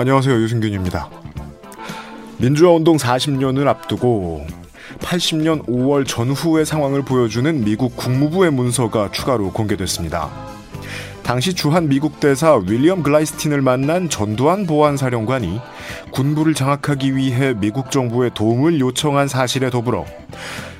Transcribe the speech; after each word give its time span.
안녕하세요. 0.00 0.34
유승균입니다. 0.34 1.10
민주화 2.38 2.72
운동 2.72 2.96
40년을 2.96 3.66
앞두고 3.66 4.46
80년 5.00 5.66
5월 5.66 6.06
전후의 6.06 6.64
상황을 6.64 7.02
보여주는 7.02 7.62
미국 7.62 7.96
국무부의 7.96 8.50
문서가 8.50 9.10
추가로 9.10 9.52
공개됐습니다. 9.52 10.49
당시 11.30 11.54
주한 11.54 11.88
미국 11.88 12.18
대사 12.18 12.56
윌리엄 12.56 13.04
글라이스틴을 13.04 13.62
만난 13.62 14.08
전두환 14.08 14.66
보안사령관이 14.66 15.60
군부를 16.10 16.54
장악하기 16.54 17.14
위해 17.14 17.54
미국 17.54 17.92
정부의 17.92 18.32
도움을 18.34 18.80
요청한 18.80 19.28
사실에 19.28 19.70
더불어 19.70 20.04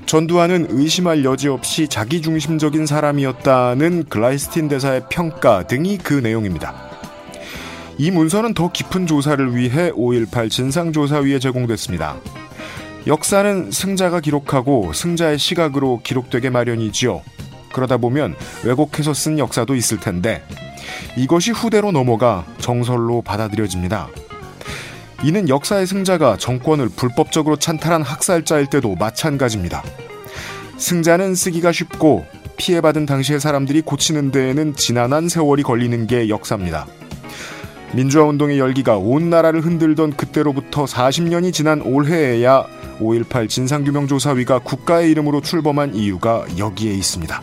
전두환은 0.07 0.67
의심할 0.71 1.23
여지 1.23 1.47
없이 1.47 1.87
자기중심적인 1.87 2.85
사람이었다는 2.85 4.07
글라이스틴 4.09 4.67
대사의 4.67 5.03
평가 5.09 5.69
등이 5.69 5.99
그 5.99 6.15
내용입니다. 6.15 6.75
이 7.97 8.11
문서는 8.11 8.53
더 8.53 8.73
깊은 8.73 9.07
조사를 9.07 9.55
위해 9.55 9.93
5.18 9.93 10.51
진상조사위에 10.51 11.39
제공됐습니다. 11.39 12.17
역사는 13.07 13.71
승자가 13.71 14.19
기록하고 14.19 14.93
승자의 14.95 15.39
시각으로 15.39 16.01
기록되게 16.03 16.51
마련이지요. 16.51 17.23
그러다 17.73 17.97
보면 17.97 18.35
왜곡해서 18.65 19.15
쓴 19.15 19.39
역사도 19.39 19.75
있을 19.75 19.99
텐데 19.99 20.43
이것이 21.17 21.51
후대로 21.51 21.93
넘어가 21.93 22.45
정설로 22.59 23.23
받아들여집니다. 23.23 24.09
이는 25.23 25.49
역사의 25.49 25.87
승자가 25.87 26.39
정권을 26.39 26.89
불법적으로 26.89 27.57
찬탈한 27.57 28.03
학살자일 28.03 28.67
때도 28.67 28.95
마찬가지입니다. 28.95 29.83
승자는 30.79 31.35
쓰기가 31.35 31.73
쉽고 31.73 32.25
피해받은 32.57 33.07
당시의 33.07 33.41
사람들이 33.41 33.83
고치는 33.83 34.31
데에는 34.31 34.75
지난한 34.77 35.29
세월이 35.29 35.63
걸리는 35.63 36.07
게 36.07 36.29
역사입니다. 36.29 36.87
민주화 37.93 38.25
운동의 38.25 38.59
열기가 38.59 38.97
온 38.97 39.31
나라를 39.31 39.63
흔들던 39.63 40.13
그때로부터 40.13 40.85
40년이 40.85 41.53
지난 41.53 41.83
올해에야 41.83 42.65
5.18 43.01 43.49
진상규명조사위가 43.49 44.61
국가의 44.61 45.11
이름으로 45.11 45.41
출범한 45.41 45.95
이유가 45.95 46.45
여기에 46.57 46.93
있습니다. 46.95 47.43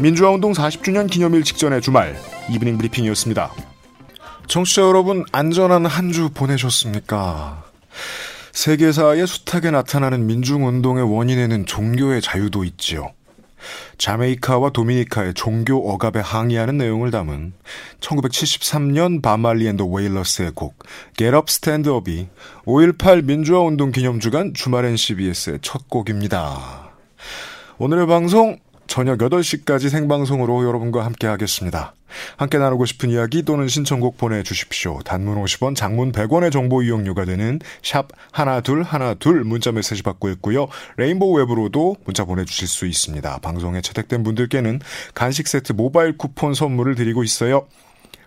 민주화 0.00 0.30
운동 0.30 0.52
40주년 0.52 1.10
기념일 1.10 1.42
직전의 1.42 1.80
주말 1.82 2.16
이브닝 2.50 2.78
브리핑이었습니다. 2.78 3.52
청취자 4.46 4.82
여러분 4.82 5.24
안전한 5.32 5.86
한 5.86 6.12
주 6.12 6.30
보내셨습니까? 6.30 7.64
세계사의 8.52 9.26
숱하게 9.26 9.70
나타나는 9.72 10.26
민중운동의 10.26 11.12
원인에는 11.12 11.66
종교의 11.66 12.22
자유도 12.22 12.64
있지요. 12.64 13.10
자메이카와 13.98 14.70
도미니카의 14.70 15.34
종교 15.34 15.90
억압에 15.90 16.20
항의하는 16.20 16.78
내용을 16.78 17.10
담은 17.10 17.52
1973년 18.00 19.20
Bob 19.20 19.35
Marley 19.35 19.66
and 19.66 19.75
the 19.75 19.84
Wailers의 19.84 20.52
곡 20.54 20.78
Get 21.16 21.34
Up 21.34 21.46
Stand 21.48 21.90
Up이 21.90 22.28
5.18 22.66 23.24
민주화 23.24 23.60
운동 23.60 23.90
기념주간 23.90 24.54
주말엔 24.54 24.96
CBS의 24.96 25.58
첫 25.60 25.88
곡입니다. 25.88 26.90
오늘의 27.78 28.06
방송 28.06 28.58
저녁 28.88 29.18
8시까지 29.18 29.90
생방송으로 29.90 30.64
여러분과 30.66 31.04
함께 31.04 31.26
하겠습니다. 31.26 31.94
함께 32.38 32.56
나누고 32.56 32.86
싶은 32.86 33.10
이야기 33.10 33.42
또는 33.42 33.68
신청곡 33.68 34.16
보내주십시오. 34.16 35.00
단문 35.04 35.40
50원, 35.44 35.76
장문 35.76 36.10
100원의 36.10 36.50
정보 36.50 36.82
이용료가 36.82 37.26
되는 37.26 37.60
샵 37.82 38.08
하나둘 38.32 38.82
하나둘 38.82 39.44
문자 39.44 39.72
메시지 39.72 40.02
받고 40.02 40.30
있고요. 40.30 40.68
레인보우 40.96 41.36
앱으로도 41.36 41.96
문자 42.06 42.24
보내주실 42.24 42.66
수 42.66 42.86
있습니다. 42.86 43.38
방송에 43.40 43.82
채택된 43.82 44.22
분들께는 44.24 44.80
간식 45.14 45.48
세트 45.48 45.74
모바일 45.74 46.16
쿠폰 46.16 46.54
선물을 46.54 46.94
드리고 46.94 47.22
있어요. 47.22 47.68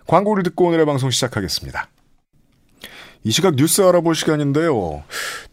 광고를 0.06 0.44
듣고 0.44 0.68
오늘의 0.68 0.86
방송 0.86 1.10
시작하겠습니다. 1.10 1.88
이 3.24 3.30
시각 3.32 3.56
뉴스 3.56 3.82
알아볼 3.82 4.14
시간인데요. 4.14 5.02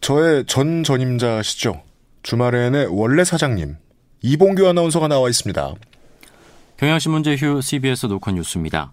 저의 0.00 0.44
전 0.46 0.84
전임자시죠. 0.84 1.82
주말에는 2.22 2.88
원래 2.90 3.24
사장님 3.24 3.76
이봉규 4.22 4.68
아나운서가 4.68 5.08
나와 5.08 5.28
있습니다. 5.28 5.74
경향신문 6.76 7.22
제휴 7.22 7.60
CBS 7.60 8.06
노컷 8.06 8.34
뉴스입니다. 8.34 8.92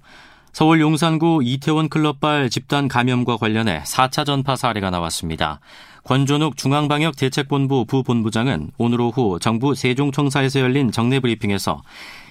서울 0.54 0.82
용산구 0.82 1.42
이태원 1.44 1.88
클럽발 1.88 2.50
집단 2.50 2.88
감염과 2.88 3.38
관련해 3.38 3.84
4차 3.84 4.26
전파 4.26 4.56
사례가 4.56 4.90
나왔습니다. 4.90 5.60
권존욱 6.04 6.58
중앙방역대책본부 6.58 7.86
부본부장은 7.86 8.72
오늘 8.78 9.02
오후 9.02 9.40
정부 9.40 9.76
세종청사에서 9.76 10.62
열린 10.62 10.92
정례 10.92 11.20
브리핑에서 11.20 11.82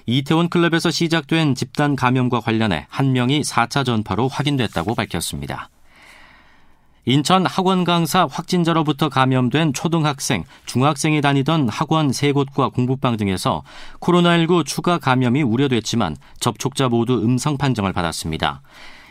이태원 0.06 0.48
클럽에서 0.48 0.90
시작된 0.90 1.54
집단 1.54 1.94
감염과 1.94 2.40
관련해 2.40 2.86
한 2.88 3.12
명이 3.12 3.42
4차 3.42 3.84
전파로 3.84 4.28
확인됐다고 4.28 4.94
밝혔습니다. 4.94 5.68
인천 7.08 7.46
학원 7.46 7.84
강사 7.84 8.26
확진자로부터 8.28 9.08
감염된 9.08 9.72
초등학생, 9.74 10.42
중학생이 10.66 11.20
다니던 11.20 11.68
학원 11.68 12.12
세 12.12 12.32
곳과 12.32 12.70
공부방 12.70 13.16
등에서 13.16 13.62
코로나19 14.00 14.66
추가 14.66 14.98
감염이 14.98 15.40
우려됐지만 15.42 16.16
접촉자 16.40 16.88
모두 16.88 17.22
음성 17.22 17.56
판정을 17.58 17.92
받았습니다. 17.92 18.60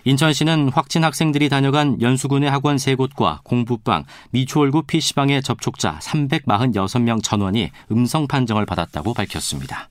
인천시는 0.03 0.72
확진 0.73 1.06
학생들이 1.06 1.47
다녀간 1.47 2.01
연수군의 2.01 2.51
학원 2.51 2.78
세 2.78 2.95
곳과 2.95 3.39
공부방, 3.45 4.03
미추홀구 4.31 4.83
PC방의 4.83 5.41
접촉자 5.41 6.00
346명 6.00 7.23
전원이 7.23 7.72
음성 7.91 8.27
판정을 8.27 8.66
받았다고 8.66 9.13
밝혔습니다. 9.13 9.88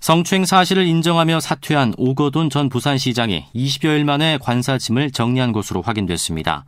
성추행 0.00 0.46
사실을 0.46 0.86
인정하며 0.86 1.40
사퇴한 1.40 1.94
오거돈 1.98 2.48
전 2.48 2.70
부산시장이 2.70 3.44
20여일 3.54 4.04
만에 4.04 4.38
관사짐을 4.38 5.10
정리한 5.10 5.52
것으로 5.52 5.82
확인됐습니다. 5.82 6.64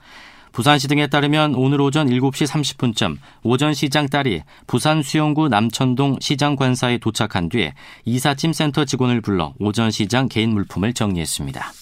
부산시 0.52 0.86
등에 0.86 1.06
따르면 1.06 1.54
오늘 1.54 1.80
오전 1.80 2.08
7시 2.08 2.46
30분쯤 2.46 3.16
오전 3.42 3.72
시장 3.72 4.06
딸이 4.06 4.42
부산 4.66 5.02
수영구 5.02 5.48
남천동 5.48 6.18
시장 6.20 6.56
관사에 6.56 6.98
도착한 6.98 7.48
뒤에 7.48 7.72
이삿짐 8.04 8.52
센터 8.52 8.84
직원을 8.84 9.22
불러 9.22 9.54
오전 9.58 9.90
시장 9.90 10.28
개인 10.28 10.52
물품을 10.52 10.92
정리했습니다. 10.92 11.72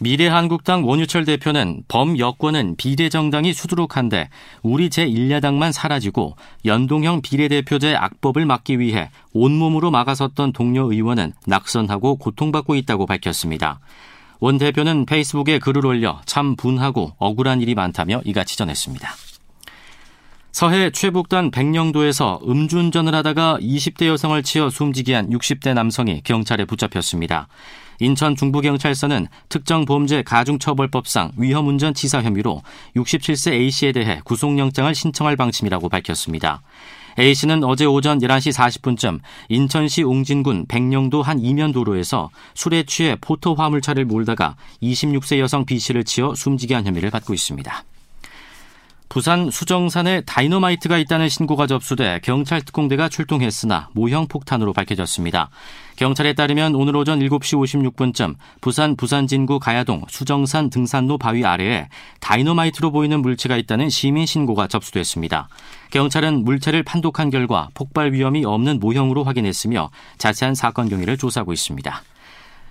미래한국당 0.00 0.86
원유철 0.86 1.24
대표는 1.24 1.82
범 1.88 2.18
여권은 2.18 2.76
비례정당이 2.76 3.52
수두룩한데 3.52 4.28
우리 4.62 4.90
제1야당만 4.90 5.72
사라지고 5.72 6.36
연동형 6.64 7.22
비례대표제 7.22 7.96
악법을 7.96 8.46
막기 8.46 8.78
위해 8.78 9.10
온몸으로 9.32 9.90
막아섰던 9.90 10.52
동료 10.52 10.92
의원은 10.92 11.32
낙선하고 11.46 12.16
고통받고 12.16 12.76
있다고 12.76 13.06
밝혔습니다. 13.06 13.80
원 14.40 14.58
대표는 14.58 15.04
페이스북에 15.04 15.58
글을 15.58 15.84
올려 15.84 16.20
참 16.24 16.54
분하고 16.54 17.14
억울한 17.18 17.60
일이 17.60 17.74
많다며 17.74 18.20
이같이 18.24 18.56
전했습니다. 18.56 19.10
서해 20.52 20.90
최북단 20.90 21.50
백령도에서 21.50 22.40
음주운전을 22.46 23.14
하다가 23.14 23.58
20대 23.60 24.06
여성을 24.06 24.40
치어 24.42 24.70
숨지게 24.70 25.14
한 25.14 25.30
60대 25.30 25.74
남성이 25.74 26.20
경찰에 26.22 26.64
붙잡혔습니다. 26.64 27.48
인천 28.00 28.36
중부경찰서는 28.36 29.28
특정 29.48 29.84
범죄 29.84 30.22
가중처벌법상 30.22 31.32
위험운전 31.36 31.94
치사 31.94 32.22
혐의로 32.22 32.62
67세 32.96 33.52
A씨에 33.52 33.92
대해 33.92 34.20
구속영장을 34.24 34.94
신청할 34.94 35.36
방침이라고 35.36 35.88
밝혔습니다. 35.88 36.62
A씨는 37.18 37.64
어제 37.64 37.84
오전 37.84 38.20
11시 38.20 38.52
40분쯤 38.52 39.18
인천시 39.48 40.04
웅진군 40.04 40.66
백령도 40.68 41.22
한 41.22 41.40
이면 41.40 41.72
도로에서 41.72 42.30
술에 42.54 42.84
취해 42.84 43.16
포토 43.20 43.54
화물차를 43.54 44.04
몰다가 44.04 44.54
26세 44.82 45.38
여성 45.40 45.64
B씨를 45.64 46.04
치어 46.04 46.34
숨지게 46.34 46.74
한 46.74 46.86
혐의를 46.86 47.10
받고 47.10 47.34
있습니다. 47.34 47.84
부산 49.08 49.50
수정산에 49.50 50.20
다이너마이트가 50.22 50.98
있다는 50.98 51.28
신고가 51.28 51.66
접수돼 51.66 52.20
경찰 52.22 52.60
특공대가 52.60 53.08
출동했으나 53.08 53.88
모형 53.92 54.26
폭탄으로 54.26 54.74
밝혀졌습니다. 54.74 55.48
경찰에 55.96 56.34
따르면 56.34 56.74
오늘 56.74 56.94
오전 56.94 57.18
7시 57.18 57.92
56분쯤 57.94 58.36
부산 58.60 58.96
부산진구 58.96 59.58
가야동 59.60 60.02
수정산 60.08 60.68
등산로 60.70 61.16
바위 61.16 61.44
아래에 61.44 61.88
다이너마이트로 62.20 62.92
보이는 62.92 63.20
물체가 63.20 63.56
있다는 63.56 63.88
시민 63.88 64.26
신고가 64.26 64.68
접수됐습니다. 64.68 65.48
경찰은 65.90 66.44
물체를 66.44 66.82
판독한 66.82 67.30
결과 67.30 67.70
폭발 67.74 68.12
위험이 68.12 68.44
없는 68.44 68.78
모형으로 68.78 69.24
확인했으며 69.24 69.90
자세한 70.18 70.54
사건 70.54 70.88
경위를 70.88 71.16
조사하고 71.16 71.52
있습니다. 71.52 72.02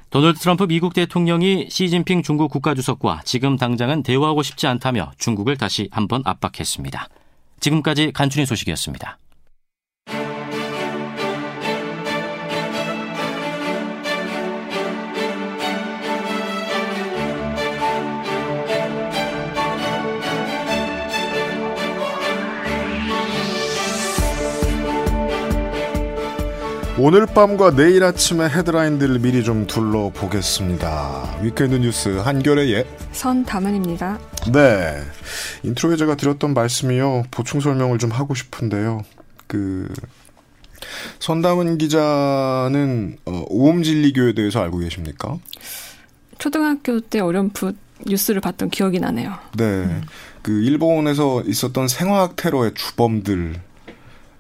도널드 0.10 0.40
트럼프 0.40 0.64
미국 0.68 0.94
대통령이 0.94 1.68
시진핑 1.70 2.24
중국 2.24 2.50
국가주석과 2.50 3.22
지금 3.26 3.58
당장은 3.58 4.04
대화하고 4.04 4.42
싶지 4.42 4.66
않다며 4.66 5.12
중국을 5.18 5.58
다시 5.58 5.90
한번 5.92 6.22
압박했습니다. 6.24 7.10
지금까지 7.60 8.14
간추린 8.14 8.46
소식이었습니다. 8.46 9.18
오늘 27.00 27.28
밤과 27.28 27.76
내일 27.76 28.04
아침의 28.04 28.50
헤드라인들을 28.50 29.20
미리 29.20 29.44
좀 29.44 29.68
둘러보겠습니다. 29.68 31.38
weekend 31.44 31.76
뉴스 31.76 32.10
한겨레의 32.10 32.88
선담은입니다. 33.12 34.18
네. 34.52 35.04
intro에 35.62 35.96
제가 35.96 36.16
드렸던 36.16 36.56
말씀이요. 36.56 37.26
보충 37.30 37.60
설명을 37.60 38.00
좀 38.00 38.10
하고 38.10 38.34
싶은데요. 38.34 39.04
그, 39.46 39.94
선담은 41.20 41.78
기자는, 41.78 43.18
어, 43.26 43.44
옴진리교에 43.48 44.34
대해서 44.34 44.64
알고 44.64 44.80
계십니까? 44.80 45.38
초등학교 46.40 47.00
때 47.00 47.20
어렴풋 47.20 47.76
뉴스를 48.08 48.42
봤던 48.42 48.72
기억이 48.72 49.00
나네요. 49.00 49.36
네. 49.56 49.64
음. 49.64 50.02
그, 50.42 50.64
일본에서 50.64 51.44
있었던 51.44 51.88
생화학 51.88 52.36
테러의 52.38 52.72
주범들, 52.74 53.67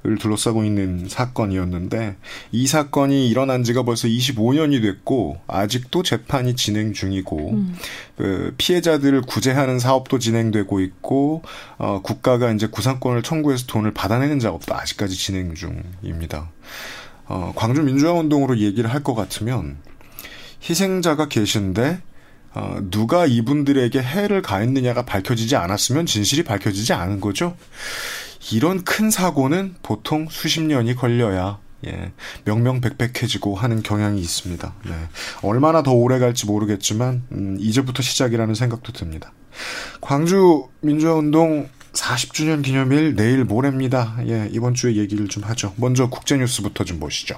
을 0.05 0.17
둘러싸고 0.17 0.63
있는 0.63 1.09
사건이었는데 1.09 2.15
이 2.51 2.67
사건이 2.67 3.29
일어난 3.29 3.63
지가 3.63 3.83
벌써 3.83 4.07
25년이 4.07 4.81
됐고 4.81 5.41
아직도 5.47 6.03
재판이 6.03 6.55
진행 6.55 6.94
중이고 6.94 7.51
음. 7.51 7.75
그 8.15 8.53
피해자들을 8.57 9.21
구제하는 9.23 9.79
사업도 9.79 10.19
진행되고 10.19 10.79
있고 10.81 11.41
어, 11.77 12.01
국가가 12.03 12.51
이제 12.51 12.67
구상권을 12.67 13.23
청구해서 13.23 13.65
돈을 13.65 13.94
받아내는 13.94 14.39
작업도 14.39 14.75
아직까지 14.75 15.15
진행 15.17 15.55
중입니다. 15.55 16.51
어, 17.25 17.51
광주 17.55 17.81
민주화 17.81 18.13
운동으로 18.13 18.59
얘기를 18.59 18.93
할 18.93 19.03
것 19.03 19.15
같으면 19.15 19.77
희생자가 20.69 21.27
계신데 21.27 22.01
어, 22.53 22.77
누가 22.89 23.25
이분들에게 23.25 24.01
해를 24.01 24.41
가했느냐가 24.41 25.05
밝혀지지 25.05 25.55
않았으면 25.55 26.05
진실이 26.05 26.43
밝혀지지 26.43 26.93
않은 26.93 27.19
거죠. 27.19 27.55
이런 28.51 28.83
큰 28.83 29.09
사고는 29.09 29.75
보통 29.83 30.27
수십 30.29 30.61
년이 30.61 30.95
걸려야 30.95 31.59
예, 31.85 32.11
명명백백해지고 32.45 33.55
하는 33.55 33.83
경향이 33.83 34.19
있습니다. 34.19 34.73
네. 34.85 34.91
얼마나 35.44 35.83
더 35.83 35.91
오래 35.91 36.17
갈지 36.17 36.45
모르겠지만 36.45 37.23
음, 37.31 37.57
이제부터 37.59 38.01
시작이라는 38.01 38.55
생각도 38.55 38.94
듭니다. 38.94 39.31
광주 40.01 40.67
민주화운동 40.81 41.69
40주년 41.94 42.63
기념일 42.63 43.15
내일 43.15 43.44
모레입니다. 43.44 44.17
예, 44.27 44.50
이번 44.51 44.73
주에 44.73 44.95
얘기를 44.95 45.27
좀 45.27 45.43
하죠. 45.43 45.73
먼저 45.77 46.09
국제뉴스부터 46.09 46.83
좀 46.83 47.00
보시죠. 47.00 47.38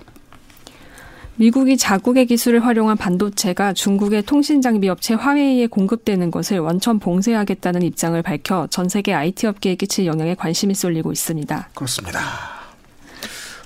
미국이 1.39 1.77
자국의 1.77 2.25
기술을 2.25 2.65
활용한 2.65 2.97
반도체가 2.97 3.71
중국의 3.71 4.23
통신 4.23 4.61
장비 4.61 4.89
업체 4.89 5.13
화웨이에 5.13 5.67
공급되는 5.67 6.31
것을 6.31 6.59
원천 6.59 6.99
봉쇄하겠다는 6.99 7.81
입장을 7.81 8.21
밝혀 8.21 8.67
전 8.69 8.89
세계 8.89 9.13
IT 9.13 9.47
업계에 9.47 9.75
끼칠 9.75 10.05
영향에 10.05 10.35
관심이 10.35 10.75
쏠리고 10.75 11.13
있습니다. 11.13 11.69
그렇습니다. 11.73 12.19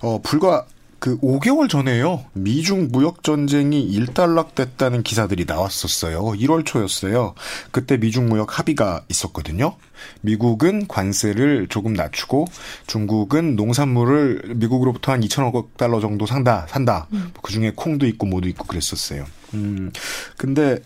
어, 0.03 0.21
불과 0.21 0.67
그 1.03 1.19
5개월 1.19 1.67
전에요. 1.67 2.23
미중 2.31 2.87
무역 2.89 3.23
전쟁이 3.23 3.83
일단락됐다는 3.83 5.03
기사들이 5.03 5.43
나왔었어요. 5.43 6.21
1월 6.21 6.65
초였어요. 6.65 7.33
그때 7.71 7.97
미중 7.97 8.29
무역 8.29 8.57
합의가 8.57 9.03
있었거든요. 9.09 9.75
미국은 10.21 10.87
관세를 10.87 11.67
조금 11.67 11.91
낮추고 11.91 12.45
중국은 12.87 13.57
농산물을 13.57 14.53
미국으로부터 14.55 15.11
한 15.11 15.19
2천억 15.19 15.75
달러 15.75 15.99
정도 15.99 16.25
산다, 16.25 16.67
산다. 16.69 17.07
음. 17.11 17.33
그 17.41 17.51
중에 17.51 17.73
콩도 17.75 18.07
있고 18.07 18.25
뭐도 18.25 18.47
있고 18.47 18.63
그랬었어요. 18.65 19.25
음, 19.55 19.91
근데, 20.37 20.79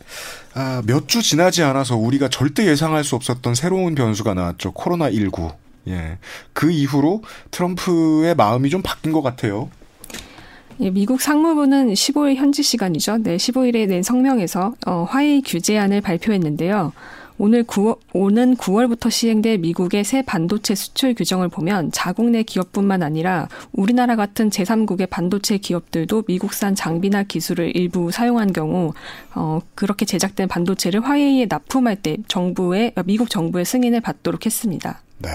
아, 0.56 0.82
몇 0.88 1.06
주 1.06 1.22
지나지 1.22 1.62
않아서 1.62 1.96
우리가 1.96 2.30
절대 2.30 2.66
예상할 2.66 3.04
수 3.04 3.16
없었던 3.16 3.54
새로운 3.54 3.94
변수가 3.94 4.34
나왔죠. 4.34 4.74
코로나19. 4.74 5.54
예. 5.90 6.18
그 6.54 6.72
이후로 6.72 7.24
트럼프의 7.52 8.34
마음이 8.36 8.72
좀 8.72 8.82
바뀐 8.82 9.12
것 9.14 9.22
같아요. 9.22 9.70
예, 10.80 10.92
미국 10.92 11.22
상무부는 11.22 11.94
15일 11.94 12.36
현지 12.36 12.62
시간이죠. 12.62 13.18
네, 13.20 13.38
15일에 13.38 13.88
낸 13.88 14.04
성명에서 14.04 14.76
어, 14.86 15.08
화웨이 15.10 15.42
규제안을 15.42 16.02
발표했는데요. 16.02 16.94
오늘 17.40 17.64
9월, 17.64 17.98
오는 18.14 18.56
9월부터 18.56 19.12
시행된 19.12 19.62
미국의 19.62 20.04
새 20.04 20.22
반도체 20.24 20.76
수출 20.76 21.14
규정을 21.14 21.50
보면 21.50 21.92
자국 21.92 22.30
내 22.30 22.44
기업뿐만 22.44 23.04
아니라 23.04 23.48
우리나라 23.72 24.16
같은 24.16 24.50
제3국의 24.50 25.10
반도체 25.10 25.58
기업들도 25.58 26.24
미국산 26.28 26.74
장비나 26.74 27.24
기술을 27.24 27.76
일부 27.76 28.12
사용한 28.12 28.54
경우 28.54 28.94
어, 29.36 29.60
그렇게 29.76 30.06
제작된 30.06 30.48
반도체를 30.48 31.04
화웨이에 31.04 31.48
납품할 31.50 31.98
때 31.98 32.18
정부의 32.28 32.94
미국 33.06 33.30
정부의 33.30 33.66
승인을 33.66 34.02
받도록 34.02 34.46
했습니다. 34.46 35.02
네. 35.20 35.30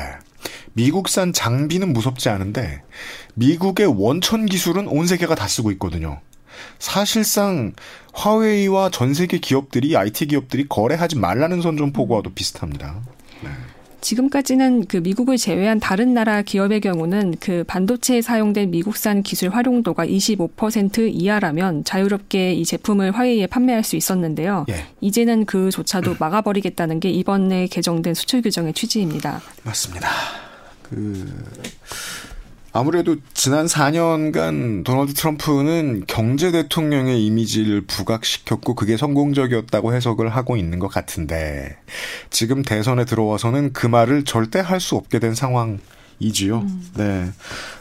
미국산 0.73 1.33
장비는 1.33 1.93
무섭지 1.93 2.29
않은데 2.29 2.83
미국의 3.35 3.87
원천 3.87 4.47
기술은 4.47 4.89
온 4.89 5.07
세계가 5.07 5.35
다 5.35 5.49
쓰고 5.49 5.71
있거든요. 5.73 6.21
사실상 6.79 7.73
화웨이와 8.13 8.91
전 8.91 9.15
세계 9.15 9.39
기업들이 9.39 9.97
IT 9.97 10.27
기업들이 10.27 10.67
거래하지 10.69 11.17
말라는 11.17 11.63
선전 11.63 11.93
포고와도 11.93 12.35
비슷합니다. 12.35 13.01
네. 13.43 13.51
지금까지는 14.03 14.87
그 14.87 14.99
미국을 14.99 15.39
제외한 15.39 15.81
다른 15.81 16.13
나라 16.13 16.43
기업의 16.43 16.81
경우는 16.81 17.37
그 17.41 17.65
반도체에 17.67 18.21
사용된 18.21 18.71
미국산 18.71 19.23
기술 19.23 19.49
활용도가 19.49 20.05
25% 20.07 21.11
이하라면 21.15 21.85
자유롭게 21.85 22.53
이 22.53 22.65
제품을 22.65 23.13
화웨이에 23.13 23.47
판매할 23.47 23.83
수 23.85 23.97
있었는데요. 23.97 24.67
예. 24.69 24.85
이제는 25.01 25.47
그조차도 25.47 26.17
막아버리겠다는 26.19 27.01
게 27.01 27.11
이번에 27.11 27.69
개정된 27.69 28.15
수출 28.15 28.43
규정의 28.43 28.75
취지입니다. 28.75 29.41
맞습니다. 29.63 30.09
그 30.83 31.27
아무래도 32.75 33.17
지난 33.35 33.67
4년간 33.67 34.85
도널드 34.85 35.13
트럼프는 35.13 36.05
경제 36.07 36.51
대통령의 36.51 37.25
이미지를 37.27 37.83
부각시켰고 37.83 38.75
그게 38.75 38.97
성공적이었다고 38.97 39.95
해석을 39.95 40.31
하고 40.31 40.57
있는 40.57 40.79
것 40.79 40.89
같은데 40.89 41.77
지금 42.31 42.63
대선에 42.63 43.05
들어와서는 43.05 43.73
그 43.75 43.87
말을 43.87 44.25
절대 44.25 44.61
할 44.61 44.81
수 44.81 44.97
없게 44.97 45.21
된 45.21 45.35
상황이지요. 45.35 46.59
음. 46.59 46.91
네. 46.97 47.31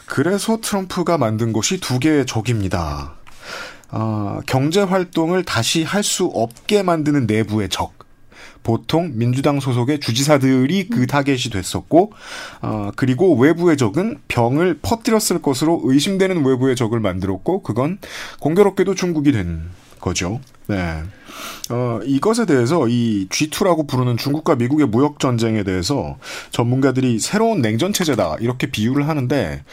그래서 0.06 0.60
트럼프가 0.62 1.18
만든 1.18 1.52
것이 1.54 1.80
두 1.80 1.98
개의 1.98 2.26
적입니다. 2.26 3.16
아, 3.90 4.42
경제 4.46 4.82
활동을 4.82 5.44
다시 5.44 5.84
할 5.84 6.04
수 6.04 6.26
없게 6.26 6.84
만드는 6.84 7.26
내부의 7.28 7.70
적. 7.70 7.94
보통 8.64 9.12
민주당 9.16 9.60
소속의 9.60 10.00
주지사들이 10.00 10.88
그 10.90 11.08
타겟이 11.08 11.52
됐었고, 11.52 12.14
어, 12.62 12.92
그리고 12.96 13.36
외부의 13.36 13.78
적은 13.78 14.20
병을 14.28 14.80
퍼뜨렸을 14.82 15.42
것으로 15.42 15.82
의심되는 15.84 16.46
외부의 16.46 16.76
적을 16.76 17.00
만들었고, 17.00 17.64
그건 17.64 17.98
공교롭게도 18.40 18.96
중국이 18.96 19.32
된 19.32 19.70
거죠. 20.02 20.42
네. 20.68 21.04
어, 21.70 22.00
이것에 22.06 22.46
대해서 22.46 22.88
이 22.88 23.28
G2라고 23.30 23.88
부르는 23.88 24.18
중국과 24.18 24.56
미국의 24.56 24.88
무역 24.88 25.20
전쟁에 25.20 25.64
대해서 25.64 26.18
전문가들이 26.52 27.20
새로운 27.20 27.62
냉전 27.62 27.94
체제다 27.94 28.38
이렇게 28.40 28.70
비유를 28.70 29.08
하는데 29.08 29.64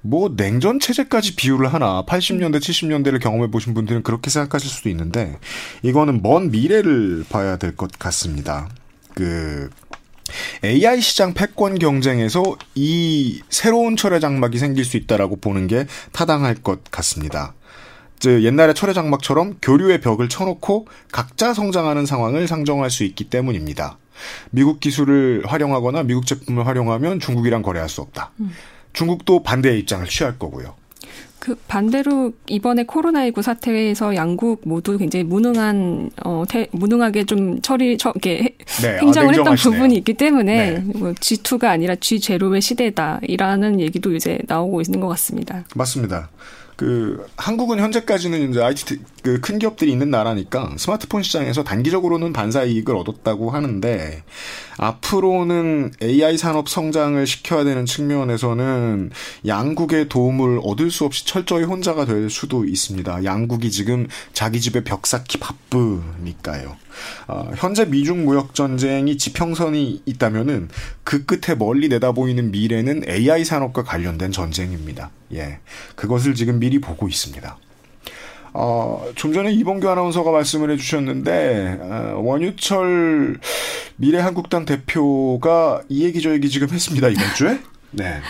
뭐 0.00 0.34
냉전 0.36 0.80
체제까지 0.80 1.36
비유를 1.36 1.72
하나 1.72 2.04
80년대 2.06 2.58
70년대를 2.58 3.20
경험해 3.20 3.50
보신 3.50 3.74
분들은 3.74 4.02
그렇게 4.02 4.30
생각하실 4.30 4.68
수도 4.68 4.88
있는데 4.90 5.38
이거는 5.82 6.22
먼 6.22 6.50
미래를 6.50 7.24
봐야 7.28 7.56
될 7.56 7.76
것 7.76 7.90
같습니다. 7.98 8.68
그 9.14 9.68
AI 10.64 11.00
시장 11.00 11.34
패권 11.34 11.78
경쟁에서 11.78 12.42
이 12.74 13.40
새로운 13.48 13.96
철의 13.96 14.20
장막이 14.20 14.58
생길 14.58 14.84
수 14.84 14.96
있다라고 14.96 15.36
보는 15.36 15.66
게 15.66 15.86
타당할 16.12 16.54
것 16.56 16.82
같습니다. 16.90 17.54
즉 18.18 18.42
옛날의 18.42 18.74
철의 18.74 18.94
장막처럼 18.94 19.58
교류의 19.62 20.00
벽을 20.00 20.28
쳐놓고 20.28 20.86
각자 21.12 21.52
성장하는 21.54 22.06
상황을 22.06 22.48
상정할 22.48 22.90
수 22.90 23.04
있기 23.04 23.24
때문입니다. 23.24 23.98
미국 24.50 24.80
기술을 24.80 25.44
활용하거나 25.46 26.04
미국 26.04 26.26
제품을 26.26 26.66
활용하면 26.66 27.20
중국이랑 27.20 27.62
거래할 27.62 27.88
수 27.88 28.00
없다. 28.00 28.32
음. 28.40 28.50
중국도 28.92 29.42
반대의 29.42 29.78
입장을 29.80 30.06
취할 30.06 30.38
거고요. 30.38 30.74
그 31.38 31.54
반대로 31.68 32.32
이번에 32.48 32.84
코로나19 32.84 33.40
사태에서 33.40 34.16
양국 34.16 34.62
모두 34.64 34.98
굉장히 34.98 35.22
무능한 35.22 36.10
어 36.24 36.42
태, 36.48 36.66
무능하게 36.72 37.24
좀 37.24 37.60
처리 37.60 37.96
처, 37.98 38.10
이렇게 38.10 38.56
네, 38.82 38.96
아, 38.96 39.02
행정을 39.02 39.34
아, 39.34 39.36
했던 39.36 39.54
부분이 39.54 39.94
있기 39.98 40.14
때문에 40.14 40.70
네. 40.70 40.80
뭐 40.80 41.12
G2가 41.12 41.66
아니라 41.66 41.94
G0의 41.94 42.60
시대다이라는 42.60 43.80
얘기도 43.80 44.14
이제 44.14 44.38
나오고 44.48 44.80
있는 44.80 44.98
것 44.98 45.06
같습니다. 45.08 45.62
맞습니다. 45.76 46.30
그 46.76 47.26
한국은 47.36 47.78
현재까지는 47.78 48.50
이제 48.50 48.62
IT 48.62 48.98
그 49.22 49.40
큰 49.40 49.58
기업들이 49.58 49.90
있는 49.90 50.10
나라니까 50.10 50.74
스마트폰 50.76 51.22
시장에서 51.22 51.64
단기적으로는 51.64 52.32
반사 52.32 52.64
이익을 52.64 52.96
얻었다고 52.96 53.50
하는데 53.50 54.22
앞으로는 54.76 55.92
AI 56.02 56.36
산업 56.38 56.68
성장을 56.68 57.26
시켜야 57.26 57.64
되는 57.64 57.86
측면에서는 57.86 59.10
양국의 59.46 60.08
도움을 60.08 60.60
얻을 60.62 60.90
수 60.90 61.04
없이 61.04 61.26
철저히 61.26 61.64
혼자가 61.64 62.04
될 62.04 62.30
수도 62.30 62.64
있습니다. 62.64 63.24
양국이 63.24 63.70
지금 63.70 64.06
자기 64.32 64.60
집에 64.60 64.84
벽 64.84 65.06
쌓기 65.06 65.38
바쁘니까요. 65.38 66.76
어, 67.28 67.50
현재 67.56 67.84
미중 67.84 68.24
무역 68.24 68.54
전쟁이 68.54 69.18
지평선이 69.18 70.02
있다면은 70.06 70.68
그 71.04 71.24
끝에 71.24 71.54
멀리 71.56 71.88
내다보이는 71.88 72.50
미래는 72.50 73.04
AI 73.08 73.44
산업과 73.44 73.84
관련된 73.84 74.32
전쟁입니다. 74.32 75.10
예. 75.32 75.58
그것을 75.94 76.34
지금 76.34 76.58
미리 76.58 76.80
보고 76.80 77.08
있습니다. 77.08 77.58
어, 78.58 79.06
좀 79.16 79.34
전에 79.34 79.52
이봉규 79.52 79.88
아나운서가 79.88 80.30
말씀을 80.30 80.70
해주셨는데, 80.70 81.78
어, 81.80 82.20
원유철 82.22 83.38
미래한국당 83.96 84.64
대표가 84.64 85.82
이 85.90 86.04
얘기 86.04 86.22
저 86.22 86.32
얘기 86.32 86.48
지금 86.48 86.70
했습니다, 86.70 87.08
이번 87.08 87.34
주에? 87.34 87.58
네. 87.90 88.20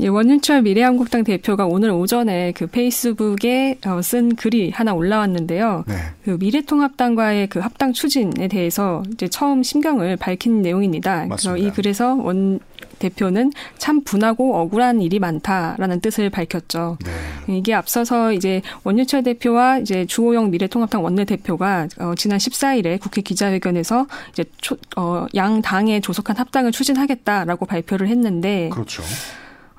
예, 0.00 0.06
원윤철 0.06 0.62
미래한국당 0.62 1.24
대표가 1.24 1.66
오늘 1.66 1.90
오전에 1.90 2.52
그 2.52 2.68
페이스북에 2.68 3.78
어, 3.84 4.00
쓴 4.00 4.36
글이 4.36 4.70
하나 4.70 4.94
올라왔는데요. 4.94 5.84
네. 5.88 5.94
그 6.24 6.36
미래통합당과의 6.38 7.48
그 7.48 7.58
합당 7.58 7.92
추진에 7.92 8.46
대해서 8.46 9.02
이제 9.12 9.26
처음 9.26 9.64
심경을 9.64 10.16
밝힌 10.16 10.62
내용입니다. 10.62 11.26
맞습니다. 11.26 11.36
그래서 11.36 11.56
이 11.56 11.70
글에서 11.72 12.14
원 12.14 12.60
대표는 13.00 13.52
참 13.76 14.02
분하고 14.02 14.56
억울한 14.56 15.00
일이 15.02 15.18
많다라는 15.18 16.00
뜻을 16.00 16.30
밝혔죠. 16.30 16.98
네. 17.04 17.56
이게 17.56 17.74
앞서서 17.74 18.32
이제 18.32 18.62
원유철 18.84 19.24
대표와 19.24 19.78
이제 19.78 20.06
주호영 20.06 20.50
미래통합당 20.50 21.02
원내대표가 21.02 21.88
어, 21.98 22.14
지난 22.16 22.38
14일에 22.38 23.00
국회 23.00 23.20
기자회견에서 23.20 24.06
이제 24.30 24.44
초, 24.58 24.76
어, 24.96 25.26
양 25.34 25.60
당의 25.60 26.00
조속한 26.00 26.36
합당을 26.36 26.70
추진하겠다라고 26.70 27.66
발표를 27.66 28.08
했는데 28.08 28.68
그렇죠. 28.68 29.02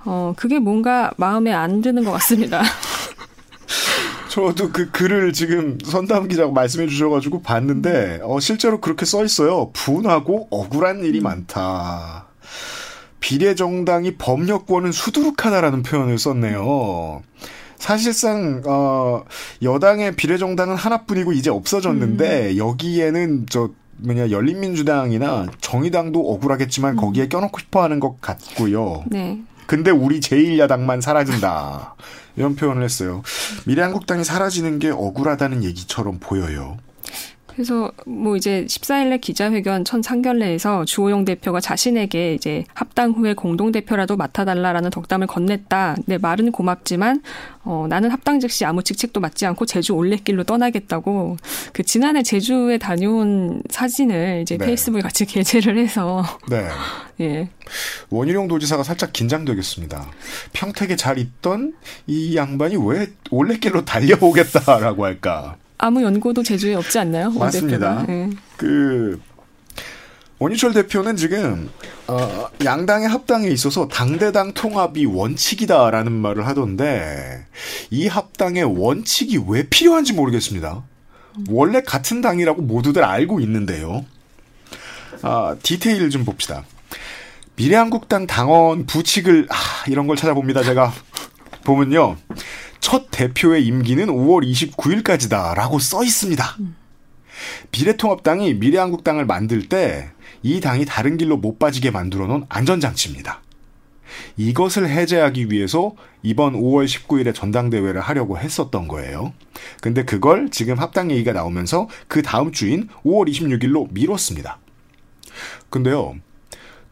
어, 0.06 0.34
그게 0.36 0.60
뭔가 0.60 1.12
마음에 1.18 1.51
안 1.51 1.82
드는 1.82 2.03
것 2.03 2.12
같습니다. 2.12 2.62
저도 4.29 4.72
그 4.72 4.91
글을 4.91 5.34
지금 5.34 5.77
선담 5.84 6.27
기자가 6.27 6.51
말씀해 6.51 6.88
주셔가지고 6.88 7.41
봤는데, 7.41 8.22
어, 8.24 8.39
실제로 8.39 8.79
그렇게 8.79 9.06
써 9.06 9.25
있어요. 9.25 9.72
분하고 9.74 10.48
억울한 10.51 11.03
일이 11.03 11.20
음. 11.20 11.24
많다. 11.24 12.27
비례정당이 13.20 14.15
법력권은 14.15 14.91
수두룩하다라는 14.91 15.84
표현을 15.84 16.18
썼네요. 16.18 17.22
사실상 17.77 18.62
어 18.65 19.24
여당의 19.62 20.15
비례정당은 20.15 20.75
하나뿐이고 20.75 21.32
이제 21.32 21.50
없어졌는데 21.50 22.51
음. 22.51 22.58
여기에는 22.58 23.46
저 23.50 23.70
뭐냐 23.98 24.32
열린민주당이나 24.32 25.48
정의당도 25.62 26.20
억울하겠지만 26.20 26.94
음. 26.94 26.98
거기에 26.98 27.27
껴놓고 27.27 27.60
싶어하는 27.60 28.00
것 28.00 28.20
같고요. 28.22 29.03
네. 29.08 29.41
근데 29.70 29.92
우리 29.92 30.20
제1야당만 30.20 31.00
사라진다. 31.00 31.94
이런 32.36 32.56
표현을 32.56 32.82
했어요. 32.82 33.22
미래한국당이 33.68 34.24
사라지는 34.24 34.80
게 34.80 34.90
억울하다는 34.90 35.64
얘기처럼 35.64 36.18
보여요. 36.20 36.80
그래서 37.60 37.92
뭐 38.06 38.38
이제 38.38 38.66
14일날 38.70 39.20
기자회견 39.20 39.84
첫 39.84 40.01
상견례에서 40.01 40.86
주호영 40.86 41.25
대표가 41.25 41.60
자신에게 41.60 42.34
이제 42.34 42.63
합당 42.74 43.12
후에 43.12 43.34
공동 43.34 43.74
대표라도 43.74 44.16
맡아달라라는 44.16 44.89
덕담을 44.92 45.28
건넸다. 45.28 46.01
네 46.06 46.18
말은 46.18 46.54
고맙지만 46.54 47.22
어 47.66 47.86
나는 47.89 48.12
합당 48.12 48.39
즉시 48.39 48.63
아무 48.63 48.82
직책도 48.82 49.20
맡지 49.20 49.46
않고 49.46 49.66
제주 49.66 49.92
올레길로 49.92 50.46
떠나겠다고 50.46 51.36
그 51.74 51.84
지난해 51.84 52.24
제주에 52.24 52.78
다녀온 52.78 53.62
사진을 53.70 54.39
이제 54.44 54.58
네. 54.58 54.66
페이스북에 54.66 55.01
같이 55.01 55.25
게재를 55.25 55.78
해서 55.78 56.24
네. 56.50 56.66
예. 57.20 57.50
원희룡 58.10 58.48
도지사가 58.48 58.84
살짝 58.84 59.12
긴장되겠습니다. 59.12 60.10
평택에 60.54 60.96
잘 60.96 61.18
있던 61.18 61.74
이 62.08 62.38
양반이 62.38 62.78
왜 62.78 63.08
올레길로 63.32 63.84
달려오겠다라고 63.84 65.04
할까? 65.04 65.58
아무 65.79 66.03
연고도 66.03 66.43
제주에 66.43 66.75
없지 66.75 67.00
않나요? 67.00 67.31
맞습니다. 67.31 68.05
네. 68.05 68.29
그 68.57 69.19
원유철 70.38 70.74
대표는 70.74 71.15
지금 71.15 71.69
어, 72.07 72.48
양당의 72.63 73.07
합당에 73.07 73.48
있어서 73.48 73.88
당대당 73.88 74.53
통합이 74.53 75.05
원칙이다라는 75.05 76.12
말을 76.12 76.45
하던데 76.48 77.45
이 77.89 78.07
합당의 78.07 78.63
원칙이 78.63 79.43
왜 79.48 79.67
필요한지 79.69 80.13
모르겠습니다. 80.13 80.83
원래 81.50 81.81
같은 81.81 82.19
당이라고 82.21 82.62
모두들 82.62 83.03
알고 83.03 83.39
있는데요. 83.39 84.05
아, 85.21 85.55
디테일 85.63 86.09
좀 86.09 86.25
봅시다. 86.25 86.65
미래한국당 87.55 88.27
당원 88.27 88.86
부칙을 88.86 89.48
아, 89.50 89.55
이런 89.88 90.07
걸 90.07 90.17
찾아봅니다. 90.17 90.63
제가 90.63 90.91
보면요. 91.63 92.17
첫 92.79 93.09
대표의 93.12 93.65
임기는 93.65 94.07
5월 94.07 94.50
29일까지다라고 94.50 95.79
써 95.79 96.03
있습니다. 96.03 96.57
비례통합당이 97.71 98.55
미래한국당을 98.55 99.25
만들 99.25 99.69
때 99.69 100.12
이 100.43 100.62
당이 100.62 100.86
다른 100.86 101.17
길로 101.17 101.38
못 101.38 101.59
빠지게 101.59 101.91
만들어 101.91 102.27
놓은 102.27 102.45
안전장치입니다. 102.50 103.41
이것을 104.38 104.89
해제하기 104.89 105.51
위해서 105.51 105.93
이번 106.24 106.53
5월 106.53 106.86
19일에 106.86 107.33
전당대회를 107.33 108.01
하려고 108.01 108.38
했었던 108.38 108.88
거예요. 108.88 109.33
근데 109.81 110.03
그걸 110.03 110.50
지금 110.50 110.79
합당 110.79 111.12
얘기가 111.12 111.33
나오면서 111.33 111.88
그 112.07 112.21
다음 112.21 112.51
주인 112.51 112.88
5월 113.05 113.29
26일로 113.29 113.91
미뤘습니다. 113.91 114.59
근데요, 115.69 116.15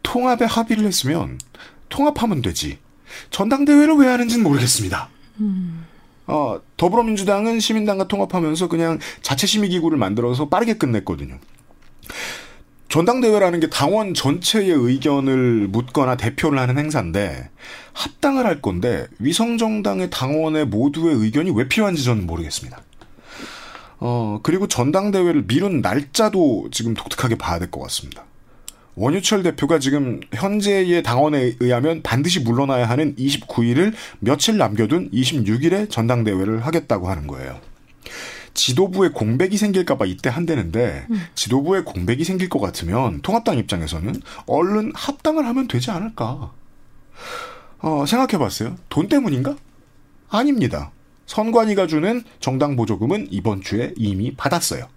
통합에 0.02 0.44
합의를 0.44 0.84
했으면 0.84 1.38
통합하면 1.88 2.42
되지. 2.42 2.78
전당대회를 3.30 3.94
왜 3.96 4.06
하는지는 4.08 4.44
모르겠습니다. 4.44 5.08
어, 6.26 6.60
더불어민주당은 6.76 7.58
시민당과 7.60 8.08
통합하면서 8.08 8.68
그냥 8.68 8.98
자체 9.22 9.46
심의기구를 9.46 9.96
만들어서 9.98 10.48
빠르게 10.48 10.74
끝냈거든요. 10.74 11.38
전당대회라는 12.88 13.60
게 13.60 13.68
당원 13.68 14.14
전체의 14.14 14.70
의견을 14.70 15.68
묻거나 15.68 16.16
대표를 16.16 16.58
하는 16.58 16.78
행사인데 16.78 17.50
합당을 17.92 18.46
할 18.46 18.62
건데 18.62 19.06
위성정당의 19.18 20.08
당원의 20.10 20.66
모두의 20.66 21.14
의견이 21.16 21.50
왜 21.50 21.68
필요한지 21.68 22.02
저는 22.04 22.26
모르겠습니다. 22.26 22.80
어, 24.00 24.40
그리고 24.42 24.68
전당대회를 24.68 25.44
미룬 25.46 25.80
날짜도 25.82 26.68
지금 26.70 26.94
독특하게 26.94 27.36
봐야 27.36 27.58
될 27.58 27.70
것 27.70 27.80
같습니다. 27.82 28.24
원유철 28.98 29.44
대표가 29.44 29.78
지금 29.78 30.18
현재의 30.34 31.04
당원에 31.04 31.54
의하면 31.60 32.02
반드시 32.02 32.40
물러나야 32.40 32.88
하는 32.88 33.14
29일을 33.14 33.94
며칠 34.18 34.56
남겨둔 34.56 35.10
26일에 35.12 35.88
전당대회를 35.88 36.66
하겠다고 36.66 37.08
하는 37.08 37.28
거예요. 37.28 37.60
지도부에 38.54 39.10
공백이 39.10 39.56
생길까봐 39.56 40.06
이때 40.06 40.28
한대는데 40.30 41.06
음. 41.10 41.22
지도부에 41.36 41.82
공백이 41.82 42.24
생길 42.24 42.48
것 42.48 42.58
같으면 42.58 43.20
통합당 43.22 43.58
입장에서는 43.58 44.20
얼른 44.46 44.90
합당을 44.96 45.46
하면 45.46 45.68
되지 45.68 45.92
않을까. 45.92 46.52
어, 47.78 48.04
생각해봤어요. 48.04 48.76
돈 48.88 49.08
때문인가? 49.08 49.56
아닙니다. 50.28 50.90
선관위가 51.26 51.86
주는 51.86 52.24
정당 52.40 52.74
보조금은 52.74 53.28
이번 53.30 53.62
주에 53.62 53.92
이미 53.96 54.34
받았어요. 54.34 54.88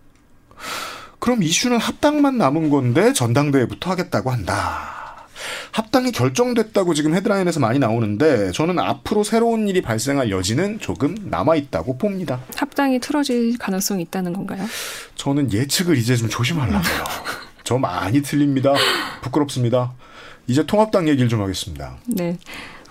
그럼 1.21 1.43
이슈는 1.43 1.77
합당만 1.77 2.39
남은 2.39 2.71
건데 2.71 3.13
전당대회부터 3.13 3.91
하겠다고 3.91 4.31
한다. 4.31 5.27
합당이 5.71 6.11
결정됐다고 6.11 6.95
지금 6.95 7.13
헤드라인에서 7.13 7.59
많이 7.59 7.77
나오는데 7.77 8.51
저는 8.51 8.79
앞으로 8.79 9.23
새로운 9.23 9.69
일이 9.69 9.81
발생할 9.83 10.31
여지는 10.31 10.79
조금 10.79 11.15
남아 11.29 11.55
있다고 11.57 11.99
봅니다. 11.99 12.41
합당이 12.55 12.99
틀어질 12.99 13.57
가능성이 13.59 14.01
있다는 14.01 14.33
건가요? 14.33 14.65
저는 15.15 15.53
예측을 15.53 15.95
이제 15.95 16.15
좀 16.15 16.27
조심하려고요. 16.27 16.81
저 17.63 17.77
많이 17.77 18.23
틀립니다. 18.23 18.73
부끄럽습니다. 19.21 19.93
이제 20.47 20.65
통합당 20.65 21.07
얘기를 21.07 21.29
좀 21.29 21.41
하겠습니다. 21.43 21.97
네. 22.07 22.35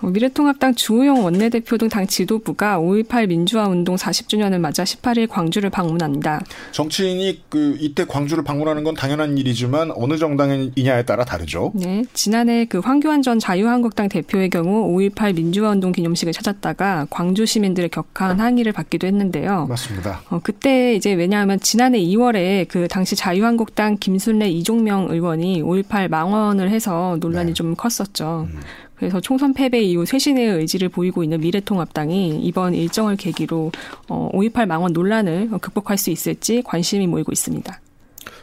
어, 0.03 0.07
미래통합당 0.09 0.75
주호영 0.75 1.25
원내대표 1.25 1.77
등 1.77 1.91
당 1.91 2.07
지도부가 2.07 2.79
5.18 2.79 3.27
민주화 3.29 3.67
운동 3.67 3.97
40주년을 3.97 4.59
맞아 4.61 4.85
18일 4.85 5.29
광주를 5.29 5.71
방문합니다. 5.71 6.41
정치인이 6.71 7.43
그 7.49 7.77
이때 7.81 8.05
광주를 8.07 8.45
방문하는 8.45 8.85
건 8.85 8.95
당연한 8.95 9.37
일이지만 9.37 9.91
어느 9.97 10.17
정당이냐에 10.17 11.05
따라 11.05 11.25
다르죠. 11.25 11.73
네, 11.75 12.05
지난해 12.15 12.65
그 12.65 12.79
황교안 12.79 13.23
전 13.23 13.39
자유한국당 13.41 14.09
대표의 14.09 14.51
경우 14.51 14.97
5.18 14.97 15.35
민주화 15.35 15.71
운동 15.71 15.91
기념식을 15.93 16.33
찾았다가 16.33 17.09
광주 17.11 17.45
시민들의 17.45 17.91
격한 17.91 18.39
항의를 18.41 18.73
받기도 18.73 19.07
했는데요. 19.09 19.67
맞습니다. 19.69 20.23
어, 20.31 20.41
그때 20.43 20.95
이제 20.95 21.13
왜냐하면 21.13 21.59
지난해 21.59 21.99
2월에 21.99 22.69
그 22.69 22.87
당시 22.89 23.17
자유한국당 23.17 23.97
김순례 23.99 24.49
이종명 24.49 25.09
의원이 25.11 25.63
5.18 25.63 26.09
망언을 26.09 26.71
해서 26.71 27.17
논란이 27.21 27.49
네. 27.49 27.55
좀 27.55 27.75
컸었죠. 27.75 28.47
음. 28.49 28.61
그래서 29.01 29.19
총선 29.19 29.55
패배 29.55 29.81
이후 29.81 30.05
쇄신의 30.05 30.59
의지를 30.59 30.91
보이고 30.91 31.25
있는 31.25 31.41
미래통합당이 31.41 32.39
이번 32.43 32.75
일정을 32.75 33.17
계기로 33.17 33.73
어, 34.09 34.29
5.18 34.35 34.67
망원 34.67 34.93
논란을 34.93 35.49
극복할 35.63 35.97
수 35.97 36.11
있을지 36.11 36.63
관심이 36.63 37.07
모이고 37.07 37.33
있습니다. 37.33 37.81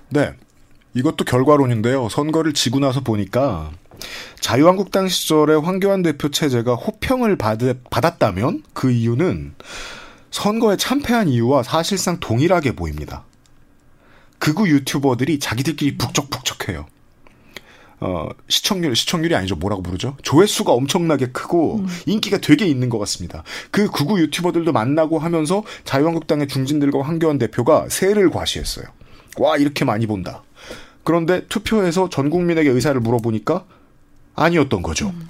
네. 0.09 0.33
이것도 0.95 1.25
결과론인데요. 1.25 2.09
선거를 2.09 2.53
지고 2.53 2.79
나서 2.79 3.01
보니까 3.01 3.69
자유한국당 4.39 5.07
시절에 5.07 5.53
황교안 5.53 6.01
대표 6.01 6.31
체제가 6.31 6.73
호평을 6.73 7.35
받, 7.35 7.59
받았다면 7.91 8.63
그 8.73 8.89
이유는 8.89 9.53
선거에 10.31 10.75
참패한 10.75 11.27
이유와 11.27 11.61
사실상 11.61 12.19
동일하게 12.19 12.75
보입니다. 12.75 13.25
극우 14.39 14.67
유튜버들이 14.69 15.37
자기들끼리 15.37 15.99
북적북적해요. 15.99 16.87
어, 18.00 18.30
시청률, 18.48 18.96
시청률이 18.96 19.36
아니죠. 19.36 19.56
뭐라고 19.56 19.82
부르죠? 19.82 20.16
조회수가 20.22 20.72
엄청나게 20.72 21.27
크고 21.27 21.77
음. 21.77 21.88
인기가 22.06 22.38
되게 22.38 22.66
있는 22.66 22.89
것 22.89 23.00
같습니다. 23.00 23.44
그 23.72 23.88
구구 23.89 24.20
유튜버들도 24.20 24.72
만나고 24.72 25.18
하면서 25.20 25.63
자유한국당의 25.84 26.48
중진들과 26.48 27.01
황교안 27.01 27.39
대표가 27.39 27.88
세를 27.89 28.30
과시했어요. 28.30 28.86
와, 29.39 29.58
이렇게 29.58 29.84
많이 29.84 30.06
본다. 30.06 30.44
그런데 31.04 31.46
투표에서 31.48 32.10
전 32.10 32.30
국민에게 32.30 32.70
의사를 32.70 33.00
물어보니까 33.00 33.66
아니었던 34.36 34.82
거죠. 34.82 35.08
음. 35.08 35.30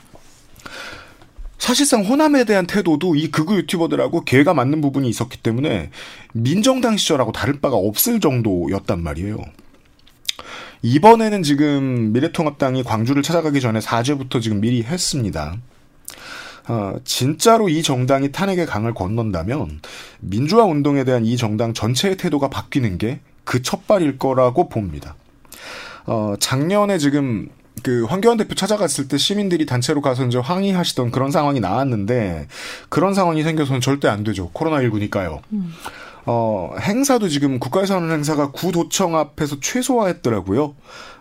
사실상 1.58 2.04
호남에 2.04 2.44
대한 2.44 2.68
태도도 2.68 3.16
이 3.16 3.32
극우 3.32 3.56
유튜버들하고 3.58 4.26
개가 4.26 4.54
맞는 4.54 4.82
부분이 4.82 5.10
있었기 5.10 5.38
때문에 5.38 5.90
민정당 6.34 6.98
시절하고 6.98 7.32
다를 7.32 7.60
바가 7.60 7.76
없을 7.76 8.20
정도였단 8.20 9.02
말이에요. 9.02 9.38
이번에는 10.81 11.43
지금 11.43 12.13
미래통합당이 12.13 12.84
광주를 12.84 13.24
찾아가기 13.24 13.62
전에 13.62 13.79
4제부터 13.79 14.41
지금 14.41 14.62
미리 14.62 14.84
했습니다. 14.84 15.57
어, 16.69 16.96
진짜로 17.03 17.69
이 17.69 17.81
정당이 17.81 18.31
탄핵의 18.31 18.65
강을 18.65 18.93
건넌다면 18.93 19.79
민주화 20.19 20.65
운동에 20.65 21.03
대한 21.03 21.25
이 21.25 21.38
정당 21.38 21.74
전체의 21.74 22.17
태도가 22.17 22.50
바뀌는 22.50 22.98
게 22.98 23.19
그 23.48 23.62
첫발일 23.62 24.19
거라고 24.19 24.67
봅니다. 24.67 25.15
어, 26.05 26.36
작년에 26.38 27.00
지금 27.00 27.48
그 27.81 28.03
황교안 28.03 28.36
대표 28.38 28.55
찾아갔을 28.55 29.07
때 29.07 29.17
시민들이 29.17 29.65
단체로 29.65 30.01
가서 30.01 30.25
이제 30.25 30.38
항의하시던 30.38 31.12
그런 31.12 31.31
상황이 31.31 31.62
나왔는데 31.62 32.48
그런 32.89 33.13
상황이 33.13 33.43
생겨서는 33.43 33.79
절대 33.79 34.10
안 34.10 34.25
되죠. 34.25 34.51
코로나19니까요. 34.53 35.39
음. 35.53 35.74
어, 36.27 36.75
행사도 36.79 37.29
지금 37.29 37.57
국가에서 37.57 37.96
하는 37.96 38.12
행사가 38.12 38.51
구도청 38.51 39.15
앞에서 39.15 39.60
최소화했더라고요. 39.62 40.75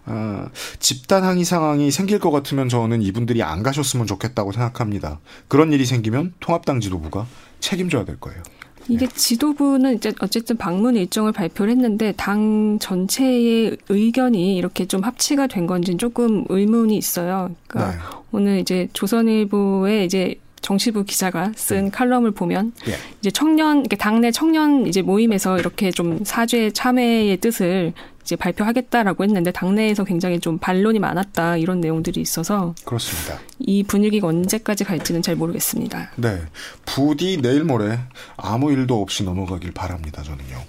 아, 0.04 0.48
집단 0.80 1.22
항의 1.22 1.44
상황이 1.44 1.92
생길 1.92 2.18
것 2.18 2.32
같으면 2.32 2.68
저는 2.68 3.02
이분들이 3.02 3.42
안 3.42 3.62
가셨으면 3.62 4.06
좋겠다고 4.06 4.50
생각합니다. 4.50 5.20
그런 5.46 5.72
일이 5.72 5.86
생기면 5.86 6.34
통합당 6.40 6.80
지도부가 6.80 7.26
책임져야 7.60 8.04
될 8.04 8.18
거예요. 8.18 8.42
이게 8.88 9.06
네. 9.06 9.14
지도부는 9.14 9.96
이제 9.96 10.12
어쨌든 10.20 10.56
방문 10.56 10.96
일정을 10.96 11.32
발표를 11.32 11.72
했는데 11.72 12.12
당 12.16 12.78
전체의 12.80 13.76
의견이 13.88 14.56
이렇게 14.56 14.86
좀 14.86 15.02
합치가 15.02 15.46
된 15.46 15.66
건지는 15.66 15.98
조금 15.98 16.44
의문이 16.48 16.96
있어요. 16.96 17.50
그러니까 17.66 17.92
네. 17.92 17.98
오늘 18.32 18.58
이제 18.58 18.88
조선일보에 18.92 20.04
이제 20.04 20.36
정시부 20.60 21.04
기자가 21.04 21.52
쓴 21.54 21.76
음. 21.86 21.90
칼럼을 21.90 22.32
보면 22.32 22.72
예. 22.88 22.94
이제 23.20 23.30
청년 23.30 23.84
당내 23.84 24.30
청년 24.30 24.86
이제 24.86 25.02
모임에서 25.02 25.58
이렇게 25.58 25.90
좀 25.90 26.24
사죄 26.24 26.70
참회의 26.70 27.36
뜻을 27.36 27.92
이제 28.22 28.34
발표하겠다라고 28.34 29.22
했는데 29.22 29.52
당내에서 29.52 30.02
굉장히 30.02 30.40
좀 30.40 30.58
반론이 30.58 30.98
많았다 30.98 31.58
이런 31.58 31.80
내용들이 31.80 32.20
있어서 32.20 32.74
그렇습니다. 32.84 33.38
이 33.60 33.84
분위기가 33.84 34.26
언제까지 34.26 34.82
갈지는 34.82 35.22
잘 35.22 35.36
모르겠습니다. 35.36 36.10
네, 36.16 36.40
부디 36.84 37.40
내일 37.40 37.62
모레 37.62 38.00
아무 38.36 38.72
일도 38.72 39.00
없이 39.00 39.22
넘어가길 39.22 39.70
바랍니다. 39.72 40.24
저는요. 40.24 40.60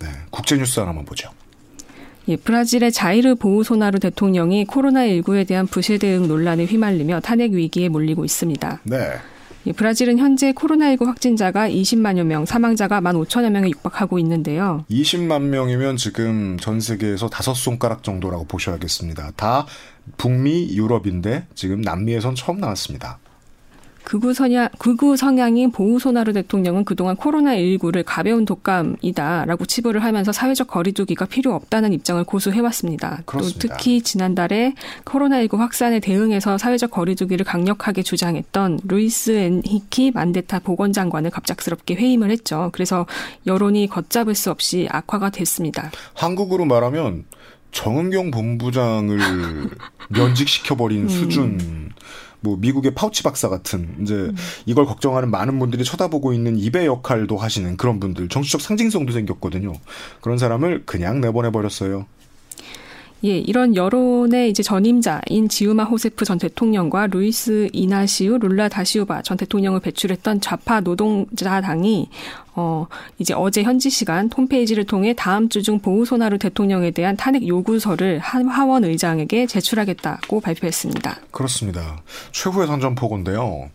네, 0.00 0.08
국제 0.30 0.56
뉴스 0.56 0.80
하나만 0.80 1.04
보죠. 1.04 1.30
예, 2.26 2.36
브라질의 2.36 2.90
자이르 2.90 3.34
보우소나루 3.36 4.00
대통령이 4.00 4.64
코로나19에 4.64 5.46
대한 5.46 5.66
부실 5.66 5.98
대응 5.98 6.26
논란에 6.26 6.64
휘말리며 6.64 7.20
탄핵 7.20 7.52
위기에 7.52 7.88
몰리고 7.88 8.24
있습니다. 8.24 8.80
네. 8.84 9.12
예, 9.66 9.72
브라질은 9.72 10.18
현재 10.18 10.52
코로나19 10.52 11.06
확진자가 11.06 11.68
20만여 11.68 12.24
명, 12.24 12.44
사망자가 12.44 13.00
1만 13.00 13.26
5천여 13.26 13.50
명에 13.50 13.70
육박하고 13.70 14.18
있는데요. 14.18 14.84
20만 14.90 15.42
명이면 15.42 15.96
지금 15.96 16.58
전 16.60 16.80
세계에서 16.80 17.28
다섯 17.30 17.54
손가락 17.54 18.02
정도라고 18.02 18.44
보셔야겠습니다. 18.44 19.32
다 19.36 19.66
북미, 20.18 20.68
유럽인데 20.76 21.46
지금 21.54 21.80
남미에선 21.80 22.34
처음 22.34 22.60
나왔습니다. 22.60 23.18
극우 24.04 24.34
성향, 24.34 24.68
극우 24.78 25.16
성향인 25.16 25.72
보우소나루 25.72 26.32
대통령은 26.32 26.84
그동안 26.84 27.16
코로나19를 27.16 28.02
가벼운 28.06 28.44
독감이다라고 28.44 29.64
치부를 29.64 30.04
하면서 30.04 30.30
사회적 30.30 30.68
거리두기가 30.68 31.24
필요 31.24 31.54
없다는 31.54 31.92
입장을 31.92 32.22
고수해왔습니다. 32.24 33.22
그렇습니다. 33.24 33.58
또 33.60 33.74
특히 33.74 34.02
지난달에 34.02 34.74
코로나19 35.04 35.56
확산에 35.56 36.00
대응해서 36.00 36.58
사회적 36.58 36.90
거리두기를 36.90 37.44
강력하게 37.44 38.02
주장했던 38.02 38.80
루이스 38.84 39.30
엔히키 39.32 40.12
만데타 40.12 40.60
보건장관을 40.60 41.30
갑작스럽게 41.30 41.94
해임을 41.94 42.30
했죠. 42.30 42.70
그래서 42.72 43.06
여론이 43.46 43.88
걷잡을 43.88 44.34
수 44.34 44.50
없이 44.50 44.86
악화가 44.90 45.30
됐습니다. 45.30 45.90
한국으로 46.14 46.66
말하면 46.66 47.24
정은경 47.72 48.30
본부장을 48.30 49.18
면직시켜버린 50.08 51.02
음. 51.02 51.08
수준 51.08 51.92
뭐 52.44 52.56
미국의 52.58 52.94
파우치 52.94 53.22
박사 53.22 53.48
같은 53.48 53.96
이제 54.02 54.14
음. 54.14 54.36
이걸 54.66 54.84
걱정하는 54.84 55.30
많은 55.30 55.58
분들이 55.58 55.82
쳐다보고 55.82 56.34
있는 56.34 56.56
입의 56.58 56.86
역할도 56.86 57.38
하시는 57.38 57.76
그런 57.78 57.98
분들 57.98 58.28
정치적 58.28 58.60
상징성도 58.60 59.12
생겼거든요. 59.12 59.72
그런 60.20 60.38
사람을 60.38 60.84
그냥 60.84 61.22
내보내 61.22 61.50
버렸어요. 61.50 62.06
예, 63.22 63.38
이런 63.38 63.74
여론의 63.74 64.50
이제 64.50 64.62
전임자인 64.62 65.48
지우마 65.48 65.84
호세프 65.84 66.26
전 66.26 66.38
대통령과 66.38 67.06
루이스 67.06 67.70
이나시우 67.72 68.36
룰라 68.38 68.68
다시우바 68.68 69.22
전 69.22 69.38
대통령을 69.38 69.80
배출했던 69.80 70.42
좌파 70.42 70.80
노동자당이 70.80 72.10
어 72.56 72.86
이제 73.18 73.32
어제 73.34 73.62
현지 73.62 73.88
시간 73.90 74.30
홈페이지를 74.36 74.84
통해 74.84 75.14
다음 75.16 75.48
주 75.48 75.62
중 75.62 75.80
보우소나루 75.80 76.38
대통령에 76.38 76.90
대한 76.90 77.16
탄핵 77.16 77.48
요구서를 77.48 78.18
하원 78.18 78.84
의장에게 78.84 79.46
제출하겠다고 79.46 80.40
발표했습니다. 80.40 81.20
그렇습니다. 81.30 82.02
최후의 82.32 82.66
선전포고인데요. 82.66 83.70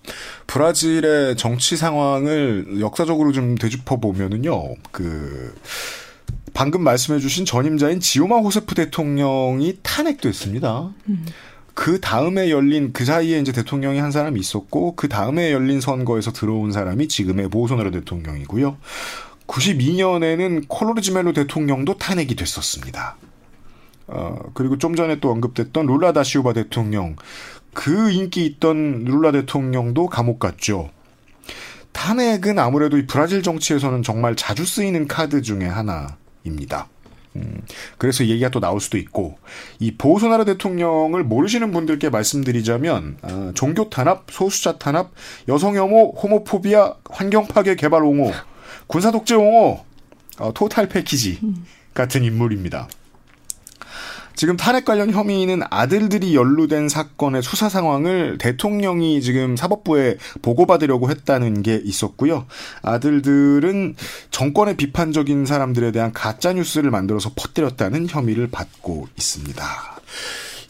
브라질의 0.46 1.36
정치 1.38 1.76
상황을 1.76 2.80
역사적으로 2.80 3.32
좀 3.32 3.56
되짚어 3.56 3.98
보면은요. 3.98 4.76
그 4.92 5.56
방금 6.60 6.84
말씀해주신 6.84 7.46
전임자인 7.46 8.02
지오마 8.02 8.40
호세프 8.40 8.76
대통령이 8.76 9.78
탄핵됐습니다. 9.82 10.94
음. 11.08 11.26
그 11.74 12.02
다음에 12.02 12.50
열린 12.50 12.92
그 12.92 13.06
사이에 13.06 13.40
이제 13.40 13.54
대통령이 13.54 13.98
한 13.98 14.12
사람이 14.12 14.38
있었고 14.38 14.98
그 14.98 15.08
다음에 15.08 15.54
열린 15.54 15.80
선거에서 15.80 16.34
들어온 16.34 16.74
사람이 16.74 17.08
지금의 17.08 17.48
보소나루 17.48 17.92
대통령이고요. 17.92 18.76
92년에는 19.48 20.66
콜로르지 20.68 21.14
멜로 21.14 21.32
대통령도 21.32 21.98
탄핵이 21.98 22.36
됐었습니다. 22.36 23.16
어, 24.08 24.40
그리고 24.54 24.78
좀 24.78 24.98
전에 24.98 25.22
또 25.22 25.32
언급됐던 25.32 25.86
룰라 25.86 26.12
다시오바 26.12 26.52
대통령 26.52 27.16
그 27.74 28.12
인기 28.12 28.46
있던 28.46 29.06
룰라 29.06 29.32
대통령도 29.32 30.08
감옥 30.08 30.40
갔죠. 30.40 30.90
탄핵은 31.94 32.60
아무래도 32.60 32.98
이 32.98 33.06
브라질 33.08 33.44
정치에서는 33.44 34.04
정말 34.04 34.36
자주 34.36 34.66
쓰이는 34.66 35.08
카드 35.08 35.42
중에 35.42 35.66
하나 35.66 36.19
입니다. 36.44 36.88
음, 37.36 37.62
그래서 37.98 38.26
얘기가 38.26 38.50
또 38.50 38.60
나올 38.60 38.82
수도 38.82 38.98
있고 38.98 39.38
이 39.80 39.96
보소나루 39.96 40.46
대통령을 40.46 41.24
모르시는 41.24 41.72
분들께 41.72 42.10
말씀드리자면 42.10 43.18
어, 43.22 43.52
종교 43.54 43.90
탄압, 43.90 44.26
소수자 44.32 44.78
탄압, 44.78 45.12
여성 45.48 45.76
혐오, 45.76 46.14
호모포비아, 46.14 46.96
환경 47.10 47.48
파괴, 47.48 47.76
개발 47.76 48.04
옹호, 48.04 48.32
군사 48.88 49.12
독재 49.12 49.36
옹호, 49.36 49.84
어, 50.40 50.54
토탈 50.54 50.90
패키지 50.90 51.40
같은 51.94 52.24
인물입니다. 52.24 52.88
지금 54.40 54.56
탄핵 54.56 54.86
관련 54.86 55.12
혐의는 55.12 55.64
아들들이 55.70 56.34
연루된 56.34 56.88
사건의 56.88 57.44
수사 57.44 57.68
상황을 57.68 58.38
대통령이 58.38 59.22
지금 59.22 59.58
사법부에 59.58 60.16
보고받으려고 60.42 61.10
했다는 61.10 61.62
게 61.62 61.82
있었고요. 61.84 62.46
아들들은 62.82 63.96
정권의 64.32 64.78
비판적인 64.78 65.46
사람들에 65.46 65.92
대한 65.92 66.14
가짜 66.14 66.54
뉴스를 66.54 66.90
만들어서 66.90 67.34
퍼뜨렸다는 67.36 68.08
혐의를 68.08 68.48
받고 68.50 69.10
있습니다. 69.18 69.66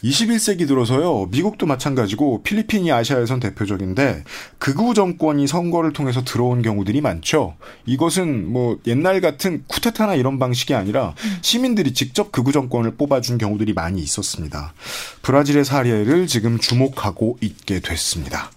21세기 0.04 0.66
들어서요, 0.68 1.28
미국도 1.32 1.66
마찬가지고 1.66 2.42
필리핀이 2.44 2.92
아시아에선 2.92 3.42
대표적인데 3.42 4.24
극우 4.58 4.94
정권이 4.94 5.46
선거를 5.46 5.92
통해서 5.92 6.24
들어온 6.24 6.62
경우들이 6.62 7.02
많죠. 7.02 7.56
이것은 7.86 8.50
뭐 8.52 8.80
옛날 8.88 9.20
같은 9.20 9.64
쿠데타나 9.68 10.16
이런 10.16 10.40
방식이 10.40 10.74
아니라 10.74 11.16
시민들이 11.42 11.94
직접 11.94 12.32
극우 12.32 12.54
정권을 12.54 12.96
뽑아준 12.96 13.38
경우들이 13.38 13.74
많이 13.74 14.02
있었습니다. 14.02 14.74
브라질의 15.22 15.66
사례를 15.66 16.28
지금 16.28 16.60
주목하고 16.60 17.38
있게 17.42 17.82
됐습니다. 17.82 18.52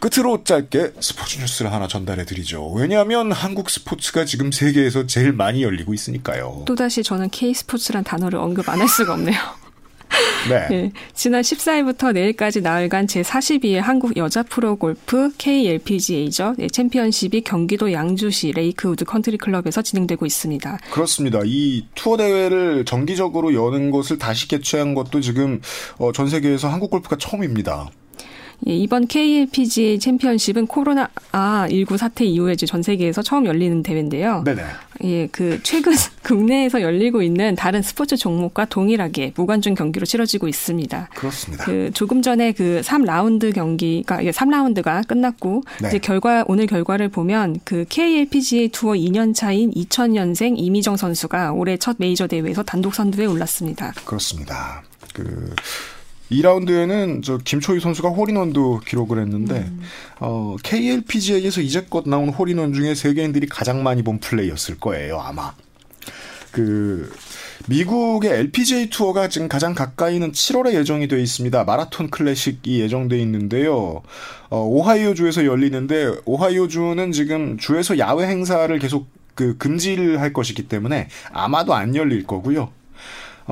끝으로 0.00 0.42
짧게 0.42 0.94
스포츠 0.98 1.38
뉴스를 1.38 1.72
하나 1.72 1.86
전달해 1.86 2.24
드리죠. 2.24 2.72
왜냐하면 2.72 3.30
한국 3.30 3.70
스포츠가 3.70 4.24
지금 4.24 4.50
세계에서 4.50 5.06
제일 5.06 5.32
많이 5.32 5.62
열리고 5.62 5.94
있으니까요. 5.94 6.64
또다시 6.66 7.04
저는 7.04 7.28
K 7.30 7.54
스포츠란 7.54 8.02
단어를 8.02 8.38
언급 8.40 8.68
안 8.68 8.80
할 8.80 8.88
수가 8.88 9.12
없네요. 9.12 9.38
네. 10.48 10.68
네. 10.68 10.92
지난 11.14 11.42
14일부터 11.42 12.12
내일까지 12.12 12.60
나흘간 12.60 13.06
제42회 13.06 13.76
한국 13.76 14.16
여자 14.16 14.42
프로 14.42 14.76
골프 14.76 15.30
KLPGA죠. 15.38 16.54
네, 16.58 16.68
챔피언십이 16.68 17.42
경기도 17.42 17.92
양주시 17.92 18.52
레이크우드 18.52 19.04
컨트리 19.04 19.38
클럽에서 19.38 19.82
진행되고 19.82 20.26
있습니다. 20.26 20.78
그렇습니다. 20.90 21.40
이 21.44 21.86
투어 21.94 22.16
대회를 22.16 22.84
정기적으로 22.84 23.54
여는 23.54 23.90
것을 23.90 24.18
다시 24.18 24.48
개최한 24.48 24.94
것도 24.94 25.20
지금 25.20 25.60
어, 25.98 26.12
전 26.12 26.28
세계에서 26.28 26.68
한국 26.68 26.90
골프가 26.90 27.16
처음입니다. 27.16 27.90
예, 28.68 28.76
이번 28.76 29.06
KLPGA 29.06 29.98
챔피언십은 29.98 30.66
코로나 30.66 31.08
19 31.68 31.96
사태 31.96 32.24
이후에 32.24 32.54
전 32.54 32.82
세계에서 32.82 33.22
처음 33.22 33.46
열리는 33.46 33.82
대회인데요. 33.82 34.42
네네. 34.44 34.62
예, 35.04 35.26
그 35.28 35.58
최근 35.62 35.92
국내에서 36.22 36.80
열리고 36.80 37.22
있는 37.22 37.56
다른 37.56 37.82
스포츠 37.82 38.16
종목과 38.16 38.64
동일하게 38.66 39.32
무관중 39.34 39.74
경기로 39.74 40.06
치러지고 40.06 40.46
있습니다. 40.46 41.08
그렇습니다. 41.14 41.64
그 41.64 41.90
조금 41.92 42.22
전에 42.22 42.52
그 42.52 42.80
3라운드 42.84 43.52
경기가 43.52 44.18
3라운드가 44.18 45.06
끝났고 45.08 45.62
네. 45.80 45.88
이제 45.88 45.98
결과 45.98 46.44
오늘 46.46 46.66
결과를 46.66 47.08
보면 47.08 47.60
그 47.64 47.84
KLPGA 47.88 48.68
투어 48.68 48.92
2년 48.92 49.34
차인 49.34 49.72
2000년생 49.72 50.54
이미정 50.56 50.96
선수가 50.96 51.52
올해 51.52 51.76
첫 51.76 51.96
메이저 51.98 52.28
대회에서 52.28 52.62
단독 52.62 52.94
선두에 52.94 53.26
올랐습니다. 53.26 53.92
그렇습니다. 54.04 54.82
그 55.12 55.54
2라운드에는 56.32 57.22
저 57.22 57.38
김초희 57.38 57.80
선수가 57.80 58.08
홀인원도 58.10 58.80
기록을 58.86 59.20
했는데 59.20 59.70
어, 60.18 60.56
KLPGA에서 60.62 61.60
이제껏 61.60 62.08
나온 62.08 62.30
홀인원 62.30 62.72
중에 62.72 62.94
세계인들이 62.94 63.46
가장 63.48 63.82
많이 63.82 64.02
본 64.02 64.18
플레이였을 64.18 64.78
거예요 64.78 65.18
아마. 65.20 65.52
그 66.50 67.10
미국의 67.68 68.30
LPGA 68.30 68.90
투어가 68.90 69.28
지금 69.28 69.48
가장 69.48 69.74
가까이는 69.74 70.32
7월에 70.32 70.74
예정이 70.74 71.08
돼 71.08 71.20
있습니다. 71.20 71.64
마라톤 71.64 72.10
클래식이 72.10 72.80
예정돼 72.80 73.18
있는데요. 73.20 74.02
어, 74.50 74.60
오하이오 74.60 75.14
주에서 75.14 75.44
열리는데 75.44 76.12
오하이오 76.24 76.68
주는 76.68 77.12
지금 77.12 77.56
주에서 77.58 77.98
야외 77.98 78.26
행사를 78.26 78.76
계속 78.78 79.06
그 79.34 79.56
금지를 79.56 80.20
할 80.20 80.32
것이기 80.32 80.68
때문에 80.68 81.08
아마도 81.32 81.74
안 81.74 81.94
열릴 81.94 82.26
거고요. 82.26 82.70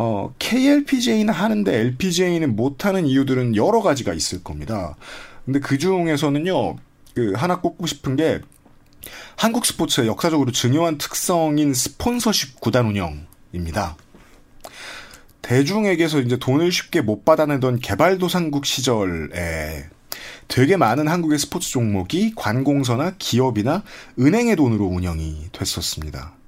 어, 0.03 0.33
KLPGA는 0.39 1.29
하는데 1.29 1.77
LPGA는 1.77 2.57
못하는 2.57 3.05
이유들은 3.05 3.55
여러 3.55 3.83
가지가 3.83 4.15
있을 4.15 4.43
겁니다. 4.43 4.97
근데 5.45 5.61
그 5.61 5.77
중에서는요, 5.77 6.77
그, 7.15 7.35
하나 7.37 7.61
꼽고 7.61 7.87
싶은 7.87 8.17
게, 8.17 8.41
한국 9.37 9.67
스포츠의 9.67 10.07
역사적으로 10.07 10.53
중요한 10.53 10.97
특성인 10.97 11.75
스폰서십 11.75 12.61
구단 12.61 12.87
운영입니다. 12.87 13.99
대중에게서 15.43 16.21
이제 16.21 16.39
돈을 16.39 16.73
쉽게 16.73 17.03
못 17.03 17.27
받아내던 17.27 17.81
개발도상국 17.81 18.65
시절에 18.65 19.85
되게 20.49 20.79
많은 20.79 21.09
한국의 21.09 21.39
스포츠 21.39 21.69
종목이 21.73 22.33
관공서나 22.37 23.17
기업이나 23.19 23.83
은행의 24.19 24.57
돈으로 24.57 24.87
운영이 24.87 25.49
됐었습니다. 25.53 26.40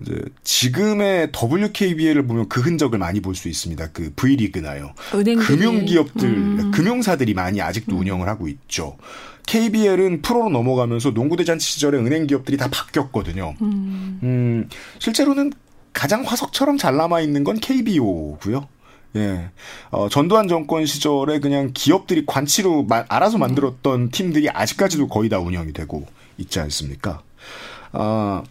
이제 0.00 0.20
지금의 0.42 1.30
WKBL을 1.32 2.26
보면 2.26 2.48
그 2.48 2.60
흔적을 2.60 2.98
많이 2.98 3.20
볼 3.20 3.34
수 3.34 3.48
있습니다. 3.48 3.90
그 3.92 4.12
V리그나요. 4.16 4.92
금융기업들, 5.46 6.28
음. 6.28 6.70
금융사들이 6.72 7.34
많이 7.34 7.60
아직도 7.60 7.96
운영을 7.96 8.28
하고 8.28 8.48
있죠. 8.48 8.96
KBL은 9.46 10.22
프로로 10.22 10.48
넘어가면서 10.48 11.10
농구대잔치 11.10 11.66
시절에 11.72 11.98
은행기업들이 11.98 12.56
다 12.56 12.68
바뀌었거든요. 12.72 13.54
음, 13.60 14.68
실제로는 14.98 15.52
가장 15.92 16.22
화석처럼 16.22 16.78
잘 16.78 16.96
남아있는 16.96 17.44
건 17.44 17.60
KBO고요. 17.60 18.66
예. 19.16 19.50
어, 19.90 20.08
전두환 20.08 20.48
정권 20.48 20.86
시절에 20.86 21.38
그냥 21.38 21.70
기업들이 21.72 22.24
관치로 22.26 22.82
마- 22.84 23.04
알아서 23.08 23.38
만들었던 23.38 24.10
팀들이 24.10 24.48
아직까지도 24.50 25.06
거의 25.06 25.28
다 25.28 25.38
운영이 25.38 25.72
되고 25.72 26.04
있지 26.38 26.58
않습니까? 26.58 27.22
아, 27.92 28.42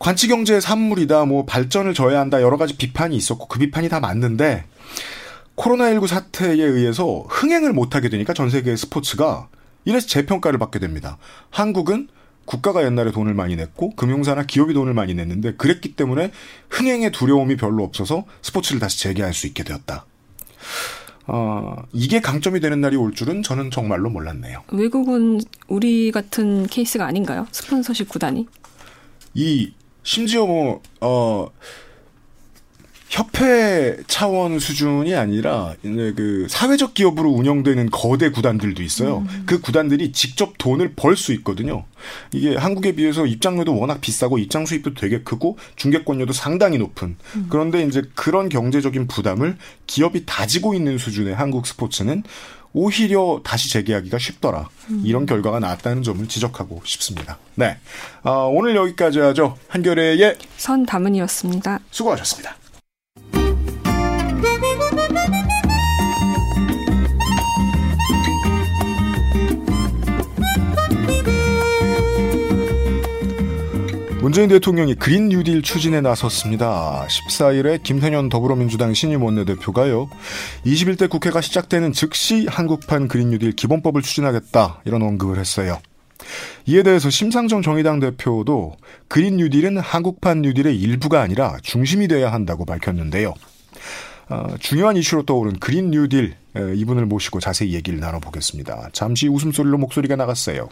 관치 0.00 0.28
경제의 0.28 0.62
산물이다, 0.62 1.26
뭐 1.26 1.44
발전을 1.44 1.92
져야 1.92 2.20
한다, 2.20 2.40
여러 2.40 2.56
가지 2.56 2.74
비판이 2.74 3.14
있었고 3.14 3.46
그 3.46 3.58
비판이 3.58 3.90
다 3.90 4.00
맞는데 4.00 4.64
코로나19 5.56 6.06
사태에 6.06 6.54
의해서 6.54 7.26
흥행을 7.28 7.74
못하게 7.74 8.08
되니까 8.08 8.32
전 8.32 8.48
세계의 8.48 8.78
스포츠가 8.78 9.48
이래서 9.84 10.08
재평가를 10.08 10.58
받게 10.58 10.78
됩니다. 10.78 11.18
한국은 11.50 12.08
국가가 12.46 12.82
옛날에 12.82 13.12
돈을 13.12 13.34
많이 13.34 13.56
냈고 13.56 13.94
금융사나 13.94 14.44
기업이 14.44 14.72
돈을 14.72 14.94
많이 14.94 15.12
냈는데 15.12 15.54
그랬기 15.56 15.94
때문에 15.96 16.32
흥행의 16.70 17.12
두려움이 17.12 17.58
별로 17.58 17.84
없어서 17.84 18.24
스포츠를 18.40 18.80
다시 18.80 19.00
재개할 19.00 19.34
수 19.34 19.46
있게 19.46 19.64
되었다. 19.64 20.06
어, 21.26 21.76
이게 21.92 22.20
강점이 22.20 22.60
되는 22.60 22.80
날이 22.80 22.96
올 22.96 23.12
줄은 23.12 23.42
저는 23.42 23.70
정말로 23.70 24.08
몰랐네요. 24.08 24.62
외국은 24.72 25.42
우리 25.68 26.10
같은 26.10 26.66
케이스가 26.66 27.04
아닌가요? 27.04 27.46
스폰서십 27.52 28.08
구단이? 28.08 28.48
이 29.34 29.74
심지어 30.10 30.44
뭐 30.44 30.82
어, 31.00 31.46
협회 33.08 33.96
차원 34.08 34.58
수준이 34.58 35.14
아니라 35.14 35.74
이제 35.84 36.12
그 36.16 36.48
사회적 36.50 36.94
기업으로 36.94 37.30
운영되는 37.30 37.90
거대 37.90 38.30
구단들도 38.30 38.82
있어요. 38.82 39.24
그 39.46 39.60
구단들이 39.60 40.10
직접 40.10 40.54
돈을 40.58 40.94
벌 40.96 41.16
수 41.16 41.32
있거든요. 41.34 41.84
이게 42.32 42.56
한국에 42.56 42.96
비해서 42.96 43.24
입장료도 43.24 43.78
워낙 43.78 44.00
비싸고 44.00 44.38
입장 44.38 44.66
수입도 44.66 44.94
되게 44.94 45.22
크고 45.22 45.58
중개권료도 45.76 46.32
상당히 46.32 46.78
높은. 46.78 47.16
그런데 47.48 47.84
이제 47.84 48.02
그런 48.16 48.48
경제적인 48.48 49.06
부담을 49.06 49.58
기업이 49.86 50.24
다지고 50.26 50.74
있는 50.74 50.98
수준의 50.98 51.36
한국 51.36 51.68
스포츠는 51.68 52.24
오히려 52.72 53.40
다시 53.44 53.70
재개하기가 53.70 54.18
쉽더라. 54.18 54.68
이런 55.04 55.26
결과가 55.26 55.58
나왔다는 55.60 56.02
점을 56.02 56.26
지적하고 56.26 56.82
싶습니다. 56.84 57.38
네. 57.54 57.78
아, 58.22 58.30
오늘 58.30 58.76
여기까지 58.76 59.18
하죠. 59.20 59.56
한겨레의 59.68 60.36
선 60.56 60.86
담은이었습니다. 60.86 61.80
수고하셨습니다. 61.90 62.54
문재인 74.30 74.48
대통령이 74.48 74.94
그린 74.94 75.28
뉴딜 75.28 75.60
추진에 75.60 76.00
나섰습니다. 76.00 77.04
14일에 77.08 77.82
김태년 77.82 78.28
더불어민주당 78.28 78.94
신임 78.94 79.24
원내대표가요. 79.24 80.08
21대 80.64 81.10
국회가 81.10 81.40
시작되는 81.40 81.92
즉시 81.92 82.46
한국판 82.48 83.08
그린 83.08 83.30
뉴딜 83.30 83.50
기본법을 83.50 84.02
추진하겠다 84.02 84.82
이런 84.84 85.02
언급을 85.02 85.36
했어요. 85.40 85.80
이에 86.64 86.84
대해서 86.84 87.10
심상정 87.10 87.60
정의당 87.62 87.98
대표도 87.98 88.76
그린 89.08 89.36
뉴딜은 89.38 89.78
한국판 89.78 90.42
뉴딜의 90.42 90.78
일부가 90.78 91.22
아니라 91.22 91.56
중심이 91.64 92.06
돼야 92.06 92.32
한다고 92.32 92.64
밝혔는데요. 92.64 93.34
어, 94.30 94.54
중요한 94.60 94.96
이슈로 94.96 95.24
떠오른 95.24 95.58
그린 95.58 95.90
뉴딜 95.90 96.34
에, 96.56 96.74
이분을 96.74 97.06
모시고 97.06 97.40
자세히 97.40 97.74
얘기를 97.74 98.00
나눠보겠습니다. 98.00 98.90
잠시 98.92 99.28
웃음소리로 99.28 99.76
목소리가 99.78 100.16
나갔어요. 100.16 100.68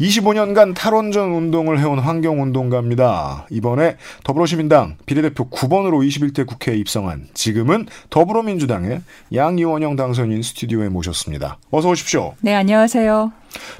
25년간 0.00 0.74
탈원전 0.74 1.32
운동을 1.32 1.78
해온 1.78 1.98
환경운동가입니다. 1.98 3.46
이번에 3.50 3.96
더불어시민당 4.24 4.96
비례대표 5.06 5.50
9번으로 5.50 6.06
21대 6.06 6.46
국회에 6.46 6.76
입성한 6.76 7.28
지금은 7.34 7.86
더불어민주당의 8.08 9.02
양이원영 9.34 9.96
당선인 9.96 10.42
스튜디오에 10.42 10.88
모셨습니다. 10.88 11.58
어서 11.70 11.90
오십시오. 11.90 12.34
네, 12.40 12.54
안녕하세요. 12.54 13.32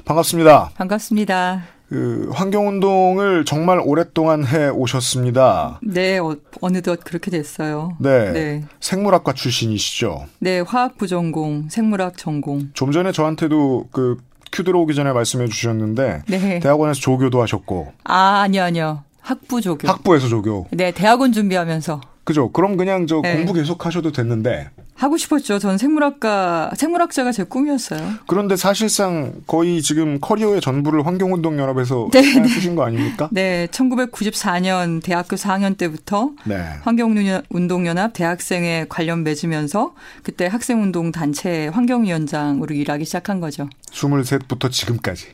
반갑습니다. 0.05 0.71
반갑습니다. 0.75 1.80
그 1.91 2.29
환경운동을 2.31 3.43
정말 3.43 3.81
오랫동안 3.83 4.47
해 4.47 4.69
오셨습니다. 4.69 5.81
네, 5.83 6.19
어, 6.19 6.37
어느덧 6.61 7.01
그렇게 7.03 7.29
됐어요. 7.29 7.97
네. 7.99 8.31
네. 8.31 8.63
생물학과 8.79 9.33
출신이시죠. 9.33 10.25
네, 10.39 10.61
화학부 10.61 11.07
전공, 11.07 11.67
생물학 11.69 12.17
전공. 12.17 12.69
좀 12.73 12.91
전에 12.93 13.11
저한테도 13.11 13.89
그 13.91 14.17
큐 14.51 14.63
들어오기 14.63 14.93
전에 14.93 15.13
말씀해 15.13 15.47
주셨는데 15.47 16.23
네. 16.27 16.59
대학원에서 16.59 16.99
조교도 16.99 17.41
하셨고 17.41 17.93
아, 18.03 18.41
아니요, 18.43 18.63
아니요. 18.63 19.03
학부 19.21 19.61
조교. 19.61 19.87
학부에서 19.87 20.27
조교. 20.27 20.67
네, 20.71 20.91
대학원 20.91 21.31
준비하면서 21.31 22.01
그죠? 22.23 22.51
그럼 22.51 22.75
그냥 22.77 23.07
저 23.07 23.21
네. 23.21 23.35
공부 23.35 23.53
계속 23.53 23.85
하셔도 23.85 24.11
됐는데 24.11 24.69
하고 25.01 25.17
싶었죠. 25.17 25.57
전 25.57 25.79
생물학과, 25.79 26.71
생물학자가 26.75 27.31
제 27.31 27.43
꿈이었어요. 27.43 28.19
그런데 28.27 28.55
사실상 28.55 29.33
거의 29.47 29.81
지금 29.81 30.19
커리어의 30.19 30.61
전부를 30.61 31.07
환경운동 31.07 31.57
연합에서 31.57 32.09
네, 32.13 32.21
쓰신 32.21 32.75
거 32.75 32.85
아닙니까? 32.85 33.27
네, 33.31 33.67
1994년 33.71 35.01
대학교 35.01 35.35
4학년 35.35 35.75
때부터 35.75 36.33
네. 36.45 36.55
환경운동 36.83 37.87
연합 37.87 38.13
대학생회 38.13 38.85
관련 38.89 39.23
맺으면서 39.23 39.95
그때 40.21 40.45
학생운동 40.45 41.11
단체 41.11 41.67
환경위원장으로 41.69 42.75
일하기 42.75 43.03
시작한 43.05 43.39
거죠. 43.39 43.67
23부터 43.91 44.71
지금까지 44.71 45.29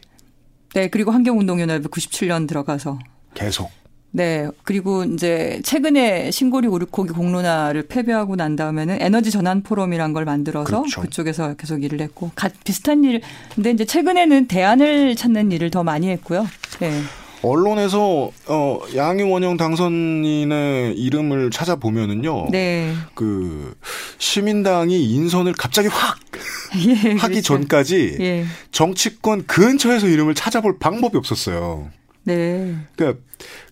네, 0.76 0.90
그리고 0.90 1.12
환경운동 1.12 1.60
연합에 1.60 1.88
97년 1.90 2.48
들어가서 2.48 3.00
계속. 3.34 3.70
네. 4.12 4.48
그리고 4.64 5.04
이제 5.04 5.62
최근에 5.64 6.32
신고리 6.32 6.68
오르코기 6.68 7.14
공론화를 7.14 7.88
패배하고 7.88 8.36
난 8.36 8.56
다음에는 8.56 8.98
에너지 9.00 9.32
전환 9.32 9.62
포럼이란 9.62 10.14
걸 10.14 10.26
만들어서 10.26 10.82
그렇죠. 10.82 11.02
그쪽에서 11.02 11.56
계속 11.56 11.84
일을 11.84 12.02
했고 12.02 12.32
가, 12.36 12.50
비슷한 12.64 13.04
일. 13.04 13.22
근데 13.54 13.72
이제 13.72 13.86
최근에는 13.86 14.48
대안을 14.48 15.16
찾는 15.16 15.52
일을 15.52 15.70
더 15.72 15.84
많이 15.84 16.10
했고요. 16.10 16.48
네. 16.80 17.02
언론에서 17.44 18.32
어, 18.48 18.80
양희 18.96 19.24
원영 19.24 19.58
당선인의 19.58 20.96
이름을 20.98 21.52
찾아보면은요. 21.52 22.48
네. 22.52 22.94
그 23.14 23.76
시민당이 24.18 25.12
인선을 25.12 25.54
갑자기 25.54 25.88
확 25.88 26.18
예, 26.88 26.94
하기 26.94 27.18
그렇죠. 27.18 27.42
전까지 27.42 28.18
예. 28.20 28.46
정치권 28.72 29.46
근처에서 29.46 30.08
이름을 30.08 30.34
찾아볼 30.34 30.80
방법이 30.80 31.18
없었어요. 31.18 31.90
네. 32.28 32.76
그러니까 32.96 33.22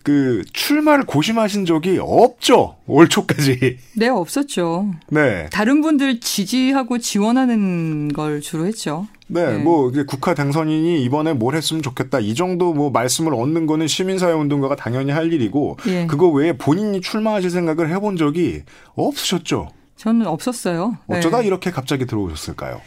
그 0.02 0.42
출마를 0.54 1.04
고심하신 1.04 1.66
적이 1.66 1.98
없죠. 2.00 2.76
올 2.86 3.06
초까지. 3.06 3.76
네, 3.96 4.08
없었죠. 4.08 4.92
네. 5.10 5.48
다른 5.52 5.82
분들 5.82 6.20
지지하고 6.20 6.96
지원하는 6.96 8.08
걸 8.08 8.40
주로 8.40 8.64
했죠. 8.66 9.06
네, 9.26 9.52
네. 9.52 9.58
뭐 9.58 9.92
국가 10.06 10.32
당선인이 10.34 11.02
이번에 11.04 11.34
뭘 11.34 11.54
했으면 11.56 11.82
좋겠다 11.82 12.20
이 12.20 12.34
정도 12.34 12.72
뭐 12.72 12.90
말씀을 12.90 13.34
얻는 13.34 13.66
거는 13.66 13.88
시민사회 13.88 14.32
운동가가 14.32 14.76
당연히 14.76 15.10
할 15.10 15.32
일이고 15.32 15.78
예. 15.88 16.06
그거 16.06 16.28
외에 16.28 16.52
본인이 16.56 17.00
출마하실 17.00 17.50
생각을 17.50 17.90
해본 17.90 18.16
적이 18.16 18.62
없으셨죠. 18.94 19.68
저는 19.96 20.26
없었어요. 20.26 20.96
네. 21.08 21.18
어쩌다 21.18 21.42
이렇게 21.42 21.70
갑자기 21.70 22.06
들어오셨을까요? 22.06 22.80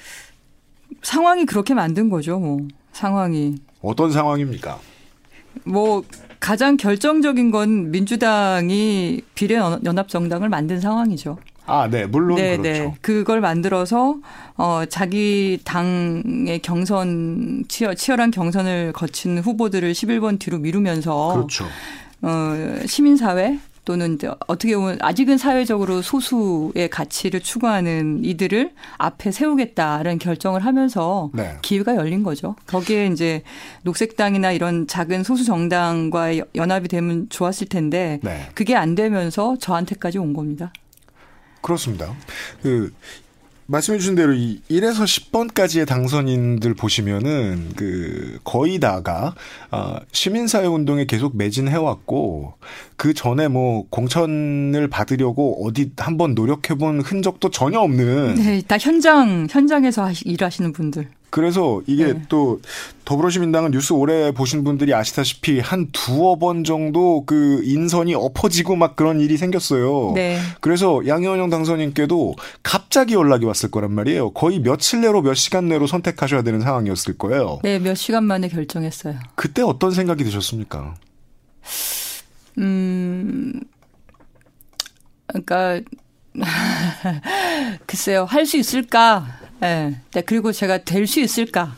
상황이 1.04 1.46
그렇게 1.46 1.74
만든 1.74 2.10
거죠, 2.10 2.40
뭐. 2.40 2.60
상황이. 2.92 3.56
어떤 3.82 4.12
상황입니까? 4.12 4.80
뭐 5.64 6.04
가장 6.40 6.78
결정적인 6.78 7.52
건 7.52 7.92
민주당이 7.92 9.22
비례연합정당을 9.36 10.50
만든 10.50 10.80
상황이죠. 10.80 11.38
아, 11.66 11.88
네, 11.88 12.06
물론 12.08 12.38
네, 12.38 12.58
그렇죠. 12.58 12.84
네. 12.84 12.96
그걸 13.02 13.42
만들어서 13.42 14.18
어 14.58 14.84
자기 14.90 15.60
당의 15.64 16.60
경선 16.64 17.66
치열, 17.68 17.96
치열한 17.96 18.32
경선을 18.32 18.92
거친 18.94 19.38
후보들을 19.38 19.92
11번 19.92 20.40
뒤로 20.40 20.58
미루면서 20.58 21.34
그렇죠. 21.34 21.66
어 22.22 22.86
시민 22.88 23.18
사회 23.18 23.60
또는 23.90 24.20
어떻게 24.46 24.76
보면 24.76 25.00
아직은 25.02 25.40
사회적으로 25.40 26.04
소수의 26.04 26.92
가치를 26.92 27.40
추구하는 27.40 28.24
이들을 28.24 28.72
앞에 29.00 29.32
세우겠다라는 29.32 30.20
결정을 30.20 30.64
하면서 30.64 31.32
네. 31.34 31.58
기회가 31.64 31.96
열린 31.96 32.22
거죠. 32.22 32.56
거기에 32.68 33.08
이제 33.08 33.42
녹색당이나 33.82 34.52
이런 34.52 34.86
작은 34.86 35.24
소수 35.24 35.44
정당과 35.44 36.38
연합이 36.54 36.88
되면 36.88 37.30
좋았을 37.30 37.68
텐데 37.68 38.20
네. 38.22 38.48
그게 38.54 38.76
안 38.76 38.94
되면서 38.94 39.58
저한테까지 39.58 40.20
온 40.20 40.34
겁니다. 40.34 40.72
그렇습니다. 41.62 42.14
그 42.62 42.94
말씀해 43.70 44.00
주신 44.00 44.16
대로 44.16 44.34
이 44.34 44.62
1에서 44.72 45.04
10번까지의 45.04 45.86
당선인들 45.88 46.74
보시면은 46.74 47.70
그 47.76 48.40
거의 48.44 48.80
다가 48.80 49.36
아, 49.70 50.00
시민사회 50.12 50.66
운동에 50.66 51.06
계속 51.06 51.38
매진해 51.38 51.76
왔고 51.76 52.56
그 52.96 53.14
전에 53.14 53.48
뭐 53.48 53.86
공천을 53.92 54.88
받으려고 54.90 55.64
어디 55.68 55.92
한번 55.98 56.34
노력해 56.34 56.74
본 56.76 57.00
흔적도 57.02 57.52
전혀 57.52 57.80
없는 57.80 58.36
네, 58.36 58.62
다 58.68 58.78
현장 58.80 59.46
현장에서 59.50 60.04
하시- 60.04 60.26
일하시는 60.26 60.74
분들. 60.74 61.08
그래서 61.30 61.82
이게 61.88 62.14
네. 62.14 62.22
또 62.30 62.60
더불어시민당은 63.06 63.72
뉴스 63.72 63.94
오래 63.94 64.32
보신 64.32 64.64
분들이 64.64 64.94
아시다시피 64.94 65.60
한 65.60 65.88
두어 65.92 66.38
번 66.38 66.64
정도 66.64 67.24
그 67.26 67.62
인선이 67.64 68.14
엎어지고 68.16 68.76
막 68.76 68.96
그런 68.96 69.20
일이 69.20 69.38
생겼어요. 69.38 70.14
네. 70.16 70.40
그래서 70.62 71.02
양현영 71.06 71.50
당선인께도 71.50 72.36
갑자기 72.64 73.14
연락이 73.14 73.46
왔을 73.46 73.72
거란 73.72 73.92
말이에요. 73.94 74.32
거의 74.32 74.60
며칠 74.60 75.02
내로 75.02 75.22
몇 75.22 75.34
시간 75.36 75.68
내로 75.68 75.88
선택하셔야 75.88 76.42
되는 76.42 76.62
상황이었을 76.62 77.18
거예요. 77.18 77.60
네, 77.64 77.80
몇 77.80 77.96
시간 77.96 78.24
만에 78.26 78.48
결정했어요. 78.48 79.16
그때 79.36 79.62
어떤 79.62 79.92
생각이 79.92 80.24
드셨습니까? 80.24 80.96
음, 82.58 83.60
그러니까 85.28 85.82
글쎄요, 87.86 88.26
할 88.26 88.46
수 88.46 88.58
있을까? 88.58 89.39
예. 89.64 89.96
네. 90.14 90.22
그리고 90.22 90.52
제가 90.52 90.80
될 90.80 91.06
수 91.08 91.20
있을까? 91.20 91.76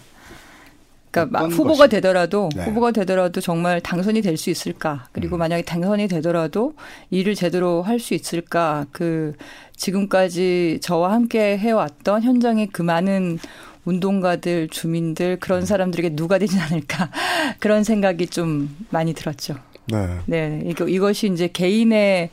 그러니까 1.11 1.39
막 1.41 1.51
후보가 1.51 1.85
것이? 1.85 1.89
되더라도 1.89 2.49
네. 2.55 2.63
후보가 2.63 2.91
되더라도 2.91 3.41
정말 3.41 3.81
당선이 3.81 4.21
될 4.21 4.37
수 4.37 4.49
있을까? 4.49 5.07
그리고 5.11 5.35
음. 5.37 5.39
만약에 5.39 5.63
당선이 5.63 6.07
되더라도 6.07 6.73
일을 7.09 7.35
제대로 7.35 7.81
할 7.81 7.99
수 7.99 8.13
있을까? 8.13 8.85
그 8.91 9.33
지금까지 9.75 10.79
저와 10.81 11.11
함께 11.11 11.57
해왔던 11.57 12.23
현장의 12.23 12.67
그 12.71 12.81
많은 12.81 13.39
운동가들, 13.83 14.69
주민들 14.69 15.31
음. 15.31 15.37
그런 15.39 15.65
사람들에게 15.65 16.15
누가 16.15 16.37
되지 16.37 16.57
않을까 16.59 17.09
그런 17.59 17.83
생각이 17.83 18.27
좀 18.27 18.75
많이 18.89 19.13
들었죠. 19.13 19.55
네. 19.87 20.07
네, 20.27 20.61
이거 20.65 20.87
이것이 20.87 21.27
이제 21.27 21.49
개인의 21.51 22.29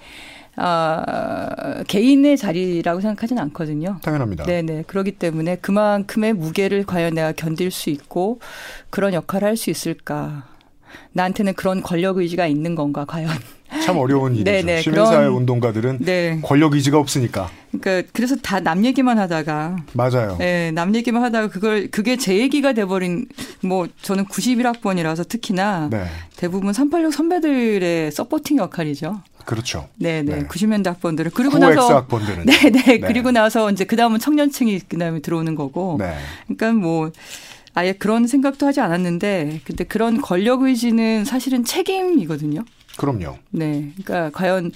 아 0.59 1.83
개인의 1.87 2.37
자리라고 2.37 3.01
생각하지는 3.01 3.43
않거든요. 3.45 3.99
당연합니다. 4.03 4.45
네, 4.45 4.63
네. 4.63 4.85
그렇기 4.87 5.13
때문에 5.13 5.57
그만큼의 5.57 6.33
무게를 6.35 6.85
과연 6.85 7.15
내가 7.15 7.33
견딜 7.33 7.71
수 7.71 7.91
있고 7.91 8.41
그런 8.91 9.13
역할을 9.15 9.47
할 9.49 9.57
수 9.57 9.71
있을까? 9.71 10.45
나한테는 11.13 11.55
그런 11.55 11.83
권력 11.83 12.19
의지가 12.19 12.47
있는 12.47 12.75
건가 12.75 13.05
과연? 13.07 13.29
참 13.85 13.99
어려운 13.99 14.35
일이죠. 14.35 14.45
네네, 14.51 14.81
시민사회 14.83 15.17
그런- 15.25 15.33
운동가들은 15.35 15.99
네. 16.01 16.41
권력 16.43 16.73
의지가 16.75 16.99
없으니까. 16.99 17.51
그러니까 17.79 18.09
그래서 18.15 18.37
다 18.37 18.61
남 18.61 18.85
얘기만 18.85 19.19
하다가 19.19 19.77
맞아요. 19.93 20.37
네, 20.39 20.71
남 20.71 20.95
얘기만 20.95 21.23
하다가 21.23 21.49
그걸 21.49 21.89
그게 21.91 22.17
제 22.17 22.39
얘기가 22.39 22.73
돼버린 22.73 23.27
뭐 23.63 23.87
저는 24.01 24.25
91학번이라서 24.27 25.29
특히나 25.29 25.89
네. 25.91 26.05
대부분 26.37 26.73
386 26.73 27.13
선배들의 27.13 28.11
서포팅 28.13 28.57
역할이죠. 28.59 29.21
그렇죠. 29.49 29.89
네, 29.97 30.23
네. 30.23 30.41
네. 30.41 30.47
90년대 30.47 30.85
학번들을 30.85 31.31
그리고 31.31 31.57
9X 31.57 31.75
나서 31.75 31.97
학번들은. 31.97 32.45
네, 32.45 32.69
네. 32.69 32.83
네. 32.83 32.99
그리고 33.01 33.31
나서 33.31 33.71
이제 33.71 33.87
그 33.87 33.97
다음은 33.97 34.19
청년층이 34.19 34.81
그 34.87 34.99
다음에 34.99 35.21
들어오는 35.21 35.55
거고. 35.55 35.97
네. 35.99 36.15
그러니까 36.45 36.73
뭐 36.75 37.11
아예 37.73 37.95
그런 37.95 38.27
생각도 38.27 38.67
하지 38.67 38.83
않았는데, 38.83 39.63
근데 39.65 39.85
그런 39.85 40.21
권력 40.21 40.65
의지는 40.65 41.25
사실은 41.25 41.65
책임이거든요. 41.65 42.63
그럼요. 42.99 43.39
네. 43.49 43.91
그러니까 43.97 44.37
과연 44.37 44.71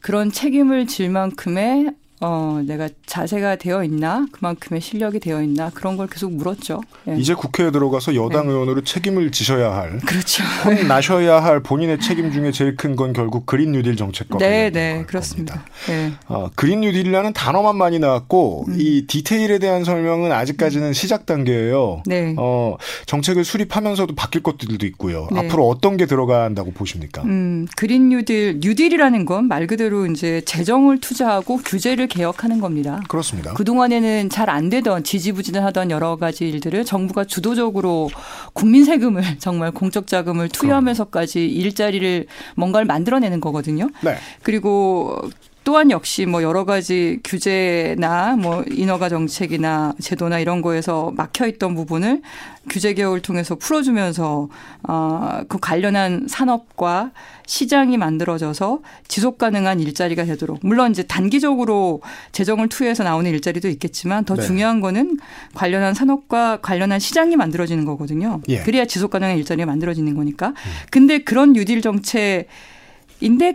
그런 0.00 0.32
책임을 0.32 0.86
질 0.86 1.10
만큼의 1.10 1.90
어, 2.20 2.60
내가 2.66 2.88
자세가 3.06 3.56
되어 3.56 3.84
있나? 3.84 4.26
그만큼의 4.32 4.80
실력이 4.80 5.20
되어 5.20 5.40
있나? 5.42 5.70
그런 5.72 5.96
걸 5.96 6.08
계속 6.08 6.32
물었죠. 6.32 6.80
예. 7.08 7.16
이제 7.16 7.34
국회에 7.34 7.70
들어가서 7.70 8.14
여당 8.16 8.46
네. 8.46 8.52
의원으로 8.52 8.82
책임을 8.82 9.30
지셔야 9.30 9.72
할, 9.74 9.98
그렇죠. 10.00 10.42
혼 10.64 10.88
나셔야 10.88 11.42
할 11.42 11.62
본인의 11.62 12.00
책임 12.00 12.32
중에 12.32 12.50
제일 12.52 12.76
큰 12.76 12.96
건 12.96 13.12
결국 13.12 13.46
그린 13.46 13.70
뉴딜 13.72 13.94
정책과 13.96 14.38
네, 14.38 14.70
네. 14.70 14.94
걸 14.96 15.06
그렇습니다. 15.06 15.64
네. 15.86 16.12
어, 16.26 16.50
그린 16.56 16.80
뉴딜이라는 16.80 17.32
단어만 17.32 17.76
많이 17.76 17.98
나왔고 18.00 18.64
음. 18.66 18.76
이 18.76 19.06
디테일에 19.06 19.58
대한 19.60 19.84
설명은 19.84 20.32
아직까지는 20.32 20.92
시작 20.94 21.26
단계예요. 21.26 22.02
네. 22.06 22.34
어, 22.38 22.76
정책을 23.06 23.44
수립하면서도 23.44 24.16
바뀔 24.16 24.42
것들도 24.42 24.84
있고요. 24.86 25.28
네. 25.30 25.40
앞으로 25.40 25.68
어떤 25.68 25.96
게 25.96 26.06
들어간다고 26.06 26.72
보십니까? 26.72 27.22
음, 27.22 27.68
그린 27.76 28.08
뉴딜, 28.08 28.58
뉴딜이라는 28.60 29.24
건 29.24 29.46
말 29.48 29.66
그대로 29.68 30.06
이제 30.06 30.40
재정을 30.44 30.98
투자하고 31.00 31.58
규제를 31.58 32.07
개혁하는 32.08 32.60
겁니다. 32.60 33.00
그렇습니다. 33.08 33.54
그동안에는 33.54 34.30
잘 34.30 34.48
안 34.48 34.70
되던 34.70 35.04
지지부진하던 35.04 35.90
여러 35.90 36.16
가지 36.16 36.48
일들을 36.48 36.84
정부가 36.86 37.24
주도적으로 37.24 38.08
국민 38.54 38.84
세금을 38.86 39.22
정말 39.38 39.70
공적 39.70 40.06
자금을 40.06 40.48
투여하면서까지 40.48 41.46
일자리를 41.46 42.26
뭔가를 42.56 42.86
만들어내는 42.86 43.40
거거든요. 43.40 43.88
네. 44.02 44.16
그리고 44.42 45.20
또한 45.68 45.90
역시 45.90 46.24
뭐 46.24 46.42
여러 46.42 46.64
가지 46.64 47.20
규제나 47.22 48.36
뭐 48.36 48.64
인허가 48.70 49.10
정책이나 49.10 49.92
제도나 50.00 50.38
이런 50.38 50.62
거에서 50.62 51.12
막혀 51.14 51.46
있던 51.46 51.74
부분을 51.74 52.22
규제 52.70 52.94
개혁을 52.94 53.20
통해서 53.20 53.54
풀어주면서 53.54 54.48
어그 54.84 55.58
관련한 55.60 56.24
산업과 56.26 57.10
시장이 57.44 57.98
만들어져서 57.98 58.80
지속 59.08 59.36
가능한 59.36 59.80
일자리가 59.80 60.24
되도록 60.24 60.60
물론 60.62 60.90
이제 60.92 61.02
단기적으로 61.02 62.00
재정을 62.32 62.70
투여해서 62.70 63.04
나오는 63.04 63.30
일자리도 63.30 63.68
있겠지만 63.68 64.24
더 64.24 64.36
네. 64.36 64.46
중요한 64.46 64.80
거는 64.80 65.18
관련한 65.52 65.92
산업과 65.92 66.62
관련한 66.62 66.98
시장이 66.98 67.36
만들어지는 67.36 67.84
거거든요. 67.84 68.40
예. 68.48 68.60
그래야 68.60 68.86
지속 68.86 69.10
가능한 69.10 69.36
일자리가 69.36 69.66
만들어지는 69.66 70.14
거니까. 70.14 70.54
근데 70.90 71.18
그런 71.18 71.52
뉴딜 71.52 71.82
정책인데 71.82 72.46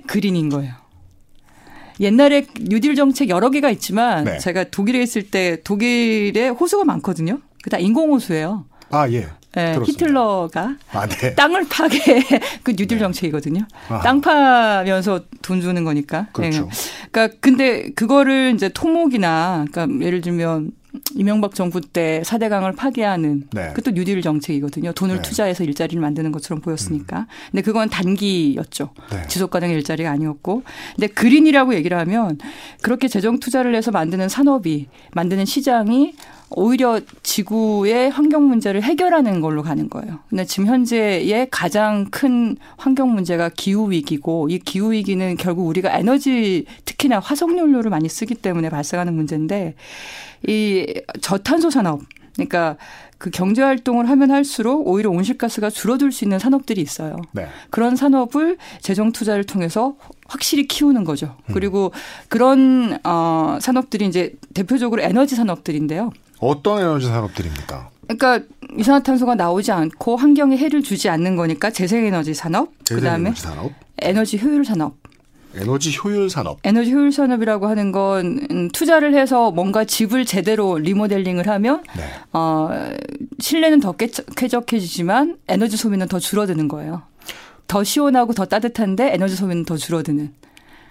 그린인 0.06 0.50
거예요. 0.50 0.83
옛날에 2.04 2.46
뉴딜 2.60 2.96
정책 2.96 3.30
여러 3.30 3.50
개가 3.50 3.70
있지만 3.72 4.26
네. 4.26 4.38
제가 4.40 4.66
독일에 4.66 5.02
있을 5.02 5.24
때 5.30 5.58
독일에 5.64 6.50
호수가 6.50 6.84
많거든요. 6.86 7.40
그다 7.64 7.78
인공호수예요. 7.80 8.66
아 8.92 9.10
예. 9.10 9.28
네, 9.56 9.78
히틀러가 9.86 10.76
아, 10.92 11.08
네. 11.08 11.34
땅을 11.36 11.68
파게 11.70 12.00
그 12.64 12.72
뉴딜 12.72 12.98
네. 12.98 13.00
정책이거든요. 13.00 13.62
아하. 13.88 14.02
땅 14.02 14.20
파면서 14.20 15.22
돈 15.42 15.62
주는 15.62 15.84
거니까. 15.84 16.28
그렇죠. 16.34 16.64
네. 16.64 16.70
그러니까 17.12 17.38
근데 17.40 17.92
그거를 17.92 18.54
이제 18.56 18.70
토목이나 18.70 19.66
그러니까 19.72 20.06
예를 20.06 20.22
들면 20.22 20.72
이명박 21.16 21.56
정부 21.56 21.82
때 21.82 22.22
4대강을 22.26 22.76
파괴하는 22.76 23.48
네. 23.52 23.70
그것도 23.70 23.92
뉴딜 23.96 24.22
정책이거든요. 24.22 24.92
돈을 24.94 25.18
네. 25.18 25.22
투자해서 25.22 25.64
일자리를 25.64 26.00
만드는 26.00 26.32
것처럼 26.32 26.62
보였으니까. 26.62 27.20
음. 27.20 27.26
근데 27.52 27.62
그건 27.62 27.90
단기였죠. 27.90 28.90
네. 29.12 29.28
지속 29.28 29.50
가능의 29.50 29.76
일자리가 29.78 30.12
아니었고. 30.12 30.64
근데 30.96 31.08
그린이라고 31.08 31.74
얘기를 31.76 31.98
하면 31.98 32.38
그렇게 32.82 33.08
재정 33.08 33.40
투자를 33.40 33.76
해서 33.76 33.92
만드는 33.92 34.30
산업이 34.30 34.88
만드는 35.14 35.46
시장이 35.46 36.14
오히려 36.56 37.00
지구의 37.24 38.12
환경 38.12 38.48
문제를 38.48 38.84
해결하는 38.84 39.42
걸로 39.42 39.64
가는 39.64 39.90
거예요. 39.90 40.20
근데 40.30 40.46
지금 40.46 40.68
현재의 40.68 41.48
가장 41.50 42.06
큰 42.12 42.58
환경 42.78 43.14
문제가 43.14 43.50
기후 43.50 43.92
위기고 43.92 44.50
이 44.50 44.60
기후 44.60 44.92
위기는 44.92 45.36
결국 45.38 45.68
우리가 45.68 45.98
에너지 45.98 46.66
특히나 47.04 47.20
화석 47.20 47.58
연료를 47.58 47.90
많이 47.92 48.08
쓰기 48.08 48.34
때문에 48.36 48.70
발생하는 48.70 49.14
문제인데 49.14 49.76
이 50.48 51.02
저탄소 51.22 51.70
산업 51.70 52.02
그러니까 52.34 52.78
그 53.18 53.30
경제 53.30 53.62
활동을 53.62 54.10
하면 54.10 54.32
할수록 54.32 54.88
오히려 54.88 55.10
온실가스가 55.12 55.70
줄어들 55.70 56.12
수 56.12 56.26
있는 56.26 56.40
산업들이 56.40 56.82
있어요. 56.82 57.16
네. 57.32 57.48
그런 57.70 57.96
산업을 57.96 58.58
재정 58.82 59.12
투자를 59.12 59.46
통해서 59.46 59.96
확실히 60.28 60.68
키우는 60.68 61.04
거죠. 61.04 61.38
음. 61.48 61.54
그리고 61.54 61.92
그런 62.28 63.00
어 63.04 63.58
산업들이 63.62 64.08
이제 64.08 64.34
대표적으로 64.54 65.02
에너지 65.02 65.36
산업들인데요. 65.36 66.12
어떤 66.40 66.82
에너지 66.82 67.08
산업들입니까? 67.08 67.90
그러니까 68.08 68.42
이산화탄소가 68.78 69.36
나오지 69.36 69.72
않고 69.72 70.18
환경에 70.18 70.58
해를 70.58 70.82
주지 70.82 71.08
않는 71.08 71.36
거니까 71.36 71.70
재생에너지 71.70 72.34
산업, 72.34 72.72
그다음에 72.86 73.34
산업. 73.36 73.72
에너지 74.02 74.38
효율 74.38 74.66
산업. 74.66 75.03
에너지 75.56 75.96
효율 75.98 76.30
산업. 76.30 76.60
에너지 76.64 76.92
효율 76.92 77.12
산업이라고 77.12 77.68
하는 77.68 77.92
건 77.92 78.40
음, 78.52 78.70
투자를 78.70 79.14
해서 79.14 79.52
뭔가 79.52 79.86
집을 79.86 80.26
제대로 80.26 80.78
리모델링을 80.78 81.48
하면 81.48 81.84
네. 81.96 82.04
어, 82.34 82.70
실내는 83.40 83.80
더 83.80 83.94
쾌적해지지만 83.94 85.38
에너지 85.48 85.78
소비는 85.78 86.08
더 86.08 86.20
줄어드는 86.20 86.68
거예요. 86.68 87.04
더 87.68 87.84
시원하고 87.84 88.34
더 88.34 88.46
따뜻한데 88.46 89.14
에너지 89.14 89.36
소비는 89.36 89.66
더 89.66 89.78
줄어드는. 89.78 90.34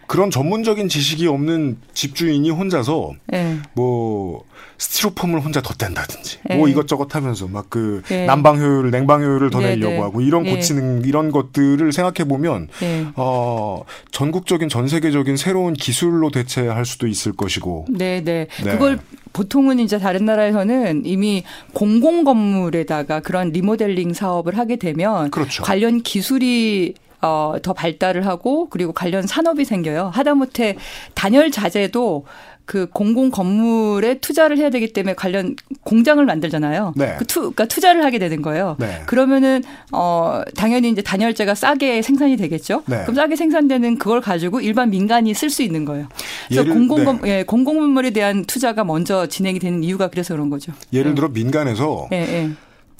그런 0.06 0.30
전문적인 0.30 0.88
지식이 0.88 1.26
없는 1.26 1.78
집주인이 1.94 2.48
혼자서 2.50 3.12
네. 3.28 3.58
뭐 3.74 4.44
스티로폼을 4.78 5.40
혼자 5.40 5.62
덧댄다든지 5.62 6.38
네. 6.44 6.56
뭐 6.56 6.68
이것저것 6.68 7.14
하면서 7.14 7.46
막그 7.46 8.02
네. 8.08 8.26
난방 8.26 8.58
효율, 8.58 8.90
냉방 8.90 9.22
효율을 9.22 9.50
더 9.50 9.60
네, 9.60 9.76
내려고 9.76 9.92
네. 9.92 10.00
하고 10.00 10.20
이런 10.20 10.42
네. 10.42 10.54
고치는 10.54 11.04
이런 11.04 11.30
것들을 11.30 11.92
생각해 11.92 12.28
보면 12.28 12.68
어 13.16 13.84
전국적인 14.10 14.68
전 14.68 14.88
세계적인 14.88 15.36
새로운 15.36 15.74
기술로 15.74 16.30
대체할 16.30 16.84
수도 16.84 17.06
있을 17.06 17.32
것이고. 17.32 17.86
네, 17.90 18.22
네. 18.24 18.48
그걸 18.64 18.98
보통은 19.32 19.78
이제 19.78 19.98
다른 19.98 20.24
나라에서는 20.24 21.06
이미 21.06 21.44
공공 21.72 22.24
건물에다가 22.24 23.20
그런 23.20 23.50
리모델링 23.50 24.12
사업을 24.12 24.58
하게 24.58 24.76
되면 24.76 25.30
그렇죠. 25.30 25.62
관련 25.62 26.02
기술이 26.02 26.94
어, 27.22 27.54
더 27.62 27.72
발달을 27.72 28.26
하고 28.26 28.68
그리고 28.68 28.92
관련 28.92 29.26
산업이 29.26 29.64
생겨요. 29.64 30.10
하다못해 30.12 30.76
단열 31.14 31.50
자재도 31.50 32.26
그 32.64 32.88
공공 32.90 33.30
건물에 33.30 34.18
투자를 34.18 34.56
해야 34.56 34.70
되기 34.70 34.92
때문에 34.92 35.14
관련 35.14 35.56
공장을 35.82 36.24
만들잖아요. 36.24 36.94
네. 36.96 37.16
그 37.18 37.26
투, 37.26 37.40
그러니까 37.40 37.66
투자를 37.66 38.04
하게 38.04 38.18
되는 38.18 38.40
거예요. 38.40 38.76
네. 38.78 39.02
그러면은 39.06 39.62
어 39.92 40.42
당연히 40.56 40.90
이제 40.90 41.02
단열재가 41.02 41.54
싸게 41.54 42.02
생산이 42.02 42.36
되겠죠. 42.36 42.82
네. 42.86 43.02
그럼 43.02 43.16
싸게 43.16 43.36
생산되는 43.36 43.98
그걸 43.98 44.20
가지고 44.20 44.60
일반 44.60 44.90
민간이 44.90 45.34
쓸 45.34 45.50
수 45.50 45.62
있는 45.62 45.84
거예요. 45.84 46.06
그래서 46.48 46.64
공공 46.64 47.04
건, 47.04 47.20
네. 47.22 47.38
예, 47.38 47.42
공공 47.42 47.80
건물에 47.80 48.10
대한 48.10 48.44
투자가 48.44 48.84
먼저 48.84 49.26
진행이 49.26 49.58
되는 49.58 49.82
이유가 49.82 50.08
그래서 50.08 50.34
그런 50.34 50.48
거죠. 50.48 50.72
예를 50.92 51.12
네. 51.12 51.14
들어 51.16 51.28
민간에서 51.28 52.08
예, 52.12 52.16
예. 52.16 52.50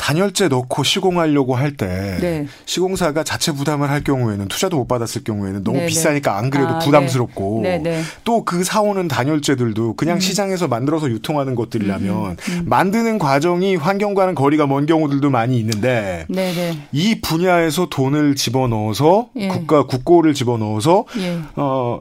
단열재 0.03 0.49
넣고 0.49 0.83
시공하려고 0.83 1.55
할때 1.55 2.19
네. 2.21 2.47
시공사가 2.67 3.23
자체 3.23 3.53
부담을 3.53 3.88
할 3.88 4.03
경우에는 4.03 4.49
투자도 4.49 4.77
못 4.77 4.88
받았을 4.88 5.23
경우에는 5.23 5.62
너무 5.62 5.77
네네. 5.77 5.87
네. 5.87 5.87
비싸니까 5.87 6.37
안 6.37 6.51
그래도 6.51 6.71
아, 6.71 6.79
부담스럽고 6.81 7.61
네. 7.62 7.79
네, 7.79 7.91
네. 7.91 8.03
또그 8.25 8.65
사오는 8.65 9.07
단열재들도 9.07 9.95
그냥 9.95 10.17
음. 10.17 10.21
시장에서 10.21 10.67
만들어서 10.67 11.09
유통하는 11.09 11.55
것들이라면 11.55 12.11
음, 12.11 12.31
음. 12.31 12.37
음. 12.49 12.62
만드는 12.67 13.21
과정이 13.21 13.77
환경과는 13.77 14.35
거리가 14.35 14.67
먼 14.67 14.87
경우들도 14.87 15.31
많이 15.31 15.57
있는데 15.61 16.27
네네. 16.29 16.79
이 16.91 17.21
분야에서 17.21 17.87
돈을 17.88 18.35
집어넣어서 18.35 19.29
예. 19.37 19.47
국가 19.47 19.87
국고를 19.87 20.35
집어넣어서 20.35 21.05
예. 21.19 21.38
어 21.55 22.01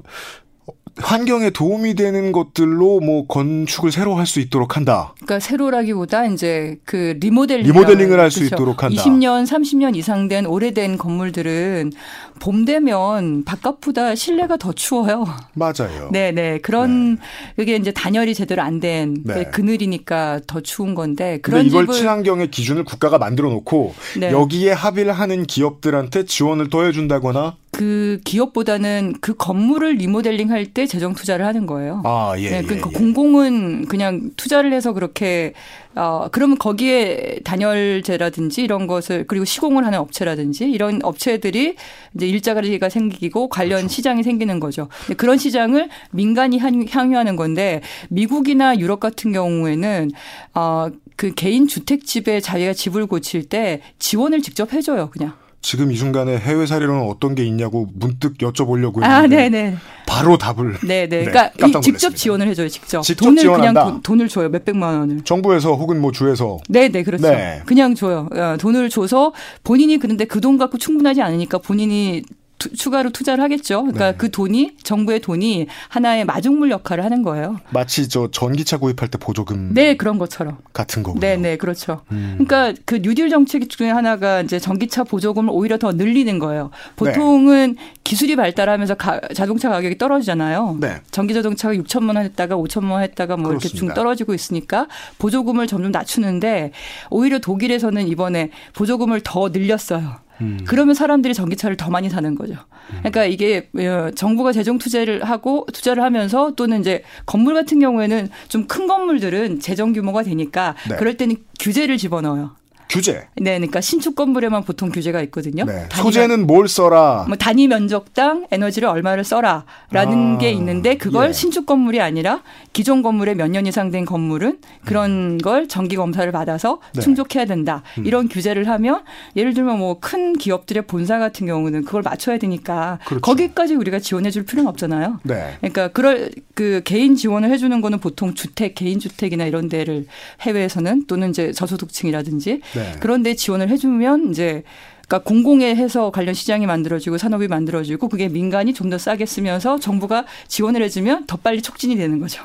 환경에 0.97 1.49
도움이 1.51 1.95
되는 1.95 2.31
것들로 2.31 2.99
뭐 2.99 3.27
건축을 3.27 3.91
새로 3.91 4.15
할 4.15 4.31
수 4.31 4.39
있도록 4.39 4.77
한다. 4.77 5.13
그러니까 5.17 5.39
새로라기보다 5.39 6.25
이제 6.27 6.77
그 6.85 7.17
리모델링 7.19 7.65
리모델링을 7.65 8.17
할수 8.17 8.45
있도록 8.45 8.81
한다. 8.83 9.01
20년, 9.01 9.45
30년 9.45 9.95
이상 9.97 10.29
된 10.29 10.45
오래된 10.45 10.97
건물들은 10.97 11.91
봄 12.39 12.63
되면 12.63 13.43
바깥보다 13.43 14.15
실내가 14.15 14.55
더 14.55 14.71
추워요. 14.71 15.25
맞아요. 15.53 16.09
네, 16.13 16.31
네. 16.31 16.59
그런 16.59 17.15
네. 17.15 17.21
그게 17.57 17.75
이제 17.75 17.91
단열이 17.91 18.33
제대로 18.33 18.61
안된 18.61 19.23
네. 19.25 19.43
그늘이니까 19.45 20.39
더 20.47 20.61
추운 20.61 20.95
건데 20.95 21.39
그런 21.41 21.65
이걸 21.65 21.87
친환경의 21.87 22.49
기준을 22.51 22.85
국가가 22.85 23.17
만들어 23.17 23.49
놓고 23.49 23.93
네. 24.17 24.31
여기에 24.31 24.71
합의를 24.71 25.11
하는 25.11 25.45
기업들한테 25.45 26.25
지원을 26.25 26.69
더해 26.69 26.93
준다거나 26.93 27.57
그 27.81 28.19
기업보다는 28.23 29.15
그 29.21 29.33
건물을 29.33 29.95
리모델링 29.95 30.51
할 30.51 30.67
때 30.71 30.85
재정 30.85 31.15
투자를 31.15 31.47
하는 31.47 31.65
거예요. 31.65 32.03
아, 32.05 32.35
예. 32.37 32.49
네, 32.51 32.61
그러니까 32.61 32.89
예, 32.91 32.93
예. 32.93 32.99
공공은 32.99 33.87
그냥 33.87 34.29
투자를 34.37 34.71
해서 34.71 34.93
그렇게 34.93 35.53
어 35.95 36.27
그러면 36.31 36.59
거기에 36.59 37.39
단열재라든지 37.43 38.61
이런 38.61 38.85
것을 38.85 39.25
그리고 39.25 39.45
시공을 39.45 39.83
하는 39.83 39.97
업체라든지 39.97 40.69
이런 40.69 40.99
업체들이 41.01 41.75
이제 42.15 42.27
일자리가 42.27 42.89
생기고 42.89 43.49
관련 43.49 43.79
그렇죠. 43.79 43.95
시장이 43.95 44.21
생기는 44.21 44.59
거죠. 44.59 44.87
그런 45.17 45.39
시장을 45.39 45.89
민간이 46.11 46.59
향유하는 46.59 47.35
건데 47.35 47.81
미국이나 48.09 48.77
유럽 48.77 48.99
같은 48.99 49.31
경우에는 49.31 50.11
어그 50.53 51.33
개인 51.35 51.67
주택 51.67 52.05
집에 52.05 52.39
자기가 52.41 52.73
집을 52.73 53.07
고칠 53.07 53.43
때 53.49 53.81
지원을 53.97 54.43
직접 54.43 54.71
해줘요, 54.71 55.09
그냥. 55.09 55.40
지금 55.61 55.91
이 55.91 55.95
순간에 55.95 56.37
해외 56.37 56.65
사례로는 56.65 57.07
어떤 57.07 57.35
게 57.35 57.45
있냐고 57.45 57.87
문득 57.93 58.37
여쭤보려고 58.39 59.03
아, 59.03 59.21
했는데 59.21 59.35
아, 59.45 59.49
네네. 59.49 59.77
바로 60.07 60.37
답을 60.37 60.79
네네. 60.81 61.07
네. 61.07 61.23
그러니까 61.25 61.51
이 61.67 61.81
직접 61.81 62.15
지원을 62.15 62.47
해줘요. 62.47 62.67
직접. 62.67 63.01
직접 63.03 63.25
돈을 63.25 63.41
지원한다. 63.41 63.83
그냥 63.85 64.01
돈, 64.01 64.19
을 64.21 64.27
줘요. 64.27 64.49
몇 64.49 64.65
백만 64.65 64.99
원을. 64.99 65.21
정부에서 65.23 65.73
혹은 65.75 66.01
뭐 66.01 66.11
주에서. 66.11 66.57
네네 66.67 67.03
그렇죠. 67.03 67.29
네. 67.29 67.61
그냥 67.65 67.95
줘요. 67.95 68.27
어, 68.35 68.57
돈을 68.59 68.89
줘서 68.89 69.33
본인이 69.63 69.97
그런데 69.97 70.25
그 70.25 70.41
돈 70.41 70.57
갖고 70.57 70.79
충분하지 70.79 71.21
않으니까 71.21 71.59
본인이 71.59 72.23
투, 72.61 72.71
추가로 72.71 73.09
투자를 73.09 73.43
하겠죠. 73.43 73.81
그러니까 73.81 74.11
네. 74.11 74.17
그 74.17 74.29
돈이 74.29 74.77
정부의 74.83 75.19
돈이 75.19 75.65
하나의 75.89 76.25
마중물 76.25 76.69
역할을 76.69 77.03
하는 77.03 77.23
거예요. 77.23 77.59
마치 77.71 78.07
저 78.07 78.29
전기차 78.29 78.77
구입할 78.77 79.09
때 79.09 79.17
보조금 79.17 79.73
네 79.73 79.97
그런 79.97 80.19
것처럼 80.19 80.59
같은 80.71 81.01
거군요. 81.01 81.19
네, 81.19 81.37
네 81.37 81.57
그렇죠. 81.57 82.01
음. 82.11 82.37
그러니까 82.37 82.79
그 82.85 82.99
뉴딜 83.01 83.29
정책 83.29 83.67
중에 83.67 83.89
하나가 83.89 84.41
이제 84.41 84.59
전기차 84.59 85.03
보조금을 85.05 85.49
오히려 85.51 85.79
더 85.79 85.91
늘리는 85.91 86.37
거예요. 86.37 86.69
보통은 86.97 87.75
네. 87.75 87.83
기술이 88.03 88.35
발달하면서 88.35 88.93
가, 88.95 89.19
자동차 89.33 89.69
가격이 89.69 89.97
떨어지잖아요. 89.97 90.77
네. 90.79 91.01
전기 91.09 91.33
자동차가 91.33 91.73
6천만 91.73 92.15
원 92.15 92.25
했다가 92.25 92.55
5천만 92.55 92.91
원 92.91 93.01
했다가 93.01 93.37
뭐 93.37 93.47
그렇습니다. 93.47 93.67
이렇게 93.67 93.77
중 93.79 93.93
떨어지고 93.95 94.35
있으니까 94.35 94.87
보조금을 95.17 95.65
점점 95.65 95.91
낮추는데 95.91 96.73
오히려 97.09 97.39
독일에서는 97.39 98.07
이번에 98.07 98.51
보조금을 98.73 99.21
더 99.23 99.49
늘렸어요. 99.49 100.17
음. 100.41 100.59
그러면 100.65 100.95
사람들이 100.95 101.33
전기차를 101.33 101.77
더 101.77 101.89
많이 101.89 102.09
사는 102.09 102.33
거죠. 102.35 102.55
그러니까 102.99 103.25
이게 103.25 103.69
어, 103.77 104.09
정부가 104.15 104.51
재정 104.51 104.77
투자를 104.77 105.23
하고 105.23 105.67
투자를 105.71 106.03
하면서 106.03 106.53
또는 106.55 106.79
이제 106.79 107.03
건물 107.25 107.53
같은 107.53 107.79
경우에는 107.79 108.29
좀 108.47 108.61
큰 108.71 108.87
건물들은 108.87 109.59
재정 109.59 109.91
규모가 109.91 110.23
되니까 110.23 110.75
네. 110.89 110.95
그럴 110.95 111.17
때는 111.17 111.35
규제를 111.59 111.97
집어넣어요. 111.97 112.55
규제. 112.91 113.27
네, 113.37 113.53
그러니까 113.57 113.79
신축 113.79 114.15
건물에만 114.15 114.63
보통 114.65 114.89
규제가 114.89 115.21
있거든요. 115.23 115.63
네. 115.63 115.87
소재는 115.93 116.45
뭘 116.45 116.67
써라. 116.67 117.23
뭐 117.27 117.37
단위 117.37 117.67
면적당 117.69 118.47
에너지를 118.51 118.89
얼마를 118.89 119.23
써라라는 119.23 120.35
아, 120.35 120.37
게 120.37 120.51
있는데 120.51 120.97
그걸 120.97 121.29
예. 121.29 121.33
신축 121.33 121.65
건물이 121.65 122.01
아니라 122.01 122.41
기존 122.73 123.01
건물에 123.01 123.33
몇 123.35 123.47
년 123.51 123.65
이상 123.65 123.91
된 123.91 124.05
건물은 124.05 124.59
그런 124.85 125.11
음. 125.11 125.37
걸 125.37 125.67
정기 125.67 125.95
검사를 125.95 126.29
받아서 126.31 126.79
네. 126.93 127.01
충족해야 127.01 127.45
된다. 127.45 127.81
음. 127.97 128.05
이런 128.05 128.27
규제를 128.27 128.67
하면 128.67 129.03
예를 129.35 129.53
들면 129.53 129.77
뭐 129.79 129.99
큰 130.01 130.33
기업들의 130.33 130.87
본사 130.87 131.19
같은 131.19 131.45
경우는 131.47 131.85
그걸 131.85 132.01
맞춰야 132.01 132.37
되니까 132.37 132.97
그렇죠. 133.05 133.21
거기까지 133.21 133.75
우리가 133.75 133.99
지원해 133.99 134.31
줄 134.31 134.45
필요는 134.45 134.67
없잖아요. 134.69 135.19
네. 135.23 135.55
그러니까 135.59 135.89
그럴 135.89 136.31
그 136.55 136.81
개인 136.83 137.15
지원을 137.15 137.49
해 137.51 137.57
주는 137.57 137.79
거는 137.81 137.99
보통 137.99 138.33
주택 138.33 138.75
개인 138.75 138.99
주택이나 138.99 139.45
이런 139.45 139.69
데를 139.69 140.05
해외에서는 140.41 141.05
또는 141.07 141.29
이제 141.29 141.51
저소득층이라든지 141.51 142.61
네. 142.73 142.80
네. 142.81 142.95
그런데 142.99 143.35
지원을 143.35 143.69
해주면 143.69 144.31
이제 144.31 144.63
그러니까 145.07 145.27
공공에 145.29 145.75
해서 145.75 146.09
관련 146.09 146.33
시장이 146.33 146.65
만들어지고 146.65 147.17
산업이 147.17 147.49
만들어지고 147.49 148.07
그게 148.07 148.29
민간이 148.29 148.73
좀 148.73 148.89
더 148.89 148.97
싸게 148.97 149.25
쓰면서 149.25 149.77
정부가 149.77 150.25
지원을 150.47 150.81
해주면 150.83 151.25
더 151.27 151.35
빨리 151.37 151.61
촉진이 151.61 151.97
되는 151.97 152.19
거죠. 152.19 152.41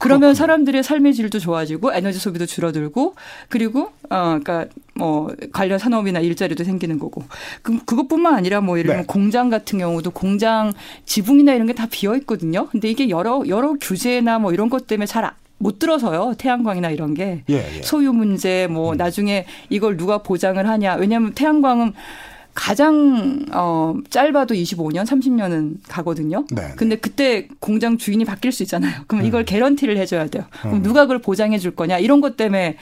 그러면 0.00 0.20
그렇군요. 0.20 0.34
사람들의 0.34 0.82
삶의 0.82 1.14
질도 1.14 1.38
좋아지고 1.38 1.92
에너지 1.92 2.18
소비도 2.18 2.46
줄어들고 2.46 3.14
그리고 3.48 3.92
어 4.10 4.38
그러니까 4.40 4.66
뭐 4.94 5.32
관련 5.52 5.78
산업이나 5.78 6.18
일자리도 6.18 6.64
생기는 6.64 6.98
거고 6.98 7.22
그 7.62 7.78
그것뿐만 7.84 8.34
아니라 8.34 8.60
뭐 8.60 8.76
예를 8.78 8.88
들면 8.88 9.02
네. 9.02 9.06
공장 9.06 9.48
같은 9.50 9.78
경우도 9.78 10.10
공장 10.10 10.72
지붕이나 11.06 11.54
이런 11.54 11.68
게 11.68 11.74
다 11.74 11.86
비어 11.88 12.16
있거든요. 12.16 12.66
근데 12.70 12.90
이게 12.90 13.08
여러 13.08 13.44
여러 13.46 13.74
규제나 13.80 14.40
뭐 14.40 14.52
이런 14.52 14.68
것 14.68 14.88
때문에 14.88 15.06
잘 15.06 15.30
못 15.60 15.78
들어서요. 15.78 16.34
태양광이나 16.38 16.90
이런 16.90 17.14
게. 17.14 17.42
예, 17.50 17.54
예. 17.54 17.82
소유 17.82 18.12
문제 18.12 18.66
뭐 18.68 18.94
나중에 18.94 19.44
이걸 19.68 19.96
누가 19.96 20.18
보장을 20.18 20.66
하냐. 20.66 20.94
왜냐하면 20.94 21.32
태양광은 21.34 21.92
가장 22.54 23.44
어 23.52 23.94
짧아도 24.08 24.54
25년, 24.54 25.04
30년은 25.06 25.76
가거든요. 25.86 26.46
네. 26.50 26.72
근데 26.76 26.96
그때 26.96 27.46
공장 27.60 27.98
주인이 27.98 28.24
바뀔 28.24 28.52
수 28.52 28.62
있잖아요. 28.62 29.02
그럼 29.06 29.24
이걸 29.24 29.44
개런티를 29.44 29.96
해줘야 29.98 30.26
돼요. 30.26 30.44
그럼 30.62 30.76
음. 30.76 30.82
누가 30.82 31.02
그걸 31.02 31.20
보장해 31.20 31.58
줄 31.58 31.76
거냐 31.76 31.98
이런 31.98 32.20
것 32.20 32.36
때문에 32.36 32.76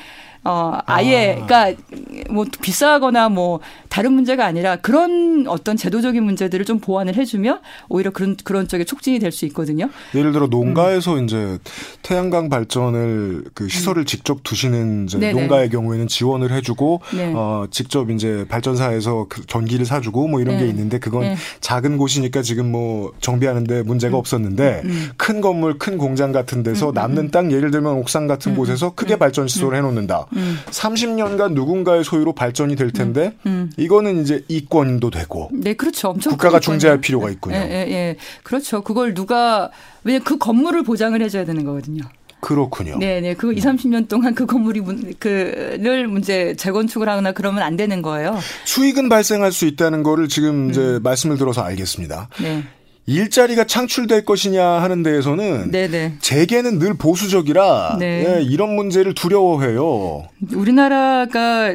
어 0.45 0.79
아예 0.87 1.39
아. 1.41 1.47
그러니까 1.47 1.83
뭐 2.31 2.45
비싸거나 2.61 3.29
뭐 3.29 3.61
다른 3.89 4.13
문제가 4.13 4.45
아니라 4.45 4.77
그런 4.77 5.47
어떤 5.49 5.77
제도적인 5.77 6.23
문제들을 6.23 6.65
좀 6.65 6.79
보완을 6.79 7.15
해주면 7.17 7.61
오히려 7.89 8.11
그런 8.11 8.37
그런 8.45 8.69
쪽에 8.69 8.85
촉진이 8.85 9.19
될 9.19 9.29
수 9.33 9.45
있거든요. 9.47 9.91
예를 10.15 10.33
들어 10.33 10.47
농가에서 10.47 11.17
음. 11.19 11.25
이제 11.25 11.59
태양광 12.03 12.49
발전을 12.49 13.45
그 13.55 13.69
시설을 13.69 14.05
직접 14.05 14.43
두시는 14.43 15.05
이제 15.05 15.19
네네. 15.19 15.39
농가의 15.39 15.71
경우에는 15.71 16.09
지원을 16.09 16.51
해주고 16.53 17.03
네. 17.15 17.33
어 17.35 17.67
직접 17.71 18.11
이제 18.11 18.47
발전사에서 18.49 19.27
그 19.29 19.45
전기를 19.47 19.85
사주고 19.85 20.29
뭐 20.29 20.41
이런 20.41 20.57
네. 20.57 20.65
게 20.65 20.71
있는데 20.71 20.99
그건 20.99 21.23
네. 21.23 21.37
작은 21.61 21.99
곳이니까 21.99 22.43
지금 22.43 22.73
뭐 22.73 23.13
정비하는데 23.21 23.83
문제가 23.83 24.17
없었는데 24.17 24.83
음. 24.85 25.11
큰 25.17 25.41
건물 25.41 25.79
큰 25.79 25.99
공장 25.99 26.33
같은 26.33 26.63
데서 26.63 26.93
남는 26.95 27.31
땅 27.31 27.53
예를 27.53 27.71
들면 27.71 27.93
옥상 27.95 28.27
같은 28.27 28.57
곳에서 28.57 28.95
크게 28.95 29.17
발전 29.17 29.47
시설을 29.47 29.77
해놓는다. 29.77 30.27
음. 30.37 30.59
30년간 30.71 31.53
누군가의 31.53 32.05
소유로 32.05 32.35
발전이 32.35 32.77
될 32.77 32.91
텐데 32.93 33.35
음. 33.47 33.71
이거는 33.77 34.23
이제 34.23 34.45
이권도 34.49 35.11
되고 35.11 35.51
네, 35.53 35.75
그렇죠. 35.75 36.09
엄청 36.09 36.33
국가가. 36.33 36.61
중재할 36.61 37.01
필요가 37.01 37.31
있군요. 37.31 37.57
예, 37.57 37.61
예, 37.61 37.93
예. 37.93 38.17
그렇죠. 38.43 38.83
그걸 38.83 39.15
누가 39.15 39.71
왜냐 40.05 40.19
그 40.21 40.39
건물을 40.39 40.83
보장을 40.83 41.21
해줘야 41.23 41.45
되는 41.45 41.65
거거든요. 41.65 42.03
그렇군요. 42.41 42.99
네, 42.99 43.21
네. 43.21 43.35
그 43.35 43.53
2, 43.53 43.57
30년 43.57 44.09
동안 44.09 44.35
그 44.35 44.47
건물이 44.47 44.81
문, 44.81 45.13
그를 45.19 46.07
문제 46.07 46.55
재건축을 46.55 47.09
하거나 47.09 47.33
그러면 47.33 47.63
안 47.63 47.77
되는 47.77 48.01
거예요. 48.01 48.39
수익은 48.65 49.09
발생할 49.09 49.51
수 49.51 49.67
있다는 49.67 50.03
거를 50.05 50.29
지금 50.29 50.67
음. 50.67 50.71
이제 50.71 51.01
말씀을 51.03 51.37
들어서 51.37 51.63
알겠습니다. 51.63 52.29
네. 52.41 52.63
일자리가 53.09 53.65
창출될 53.65 54.27
것이냐 54.27 54.63
하는 54.63 55.03
데에서는 55.03 55.71
네, 55.71 55.89
네. 55.89 56.15
재계는 56.21 56.79
늘 56.79 56.93
보수적이라 56.93 57.97
네. 57.99 58.37
예, 58.37 58.43
이런 58.43 58.77
문제를 58.77 59.15
두려워해요. 59.15 60.29
우리나라가 60.55 61.75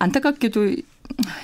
안타깝게도 0.00 0.74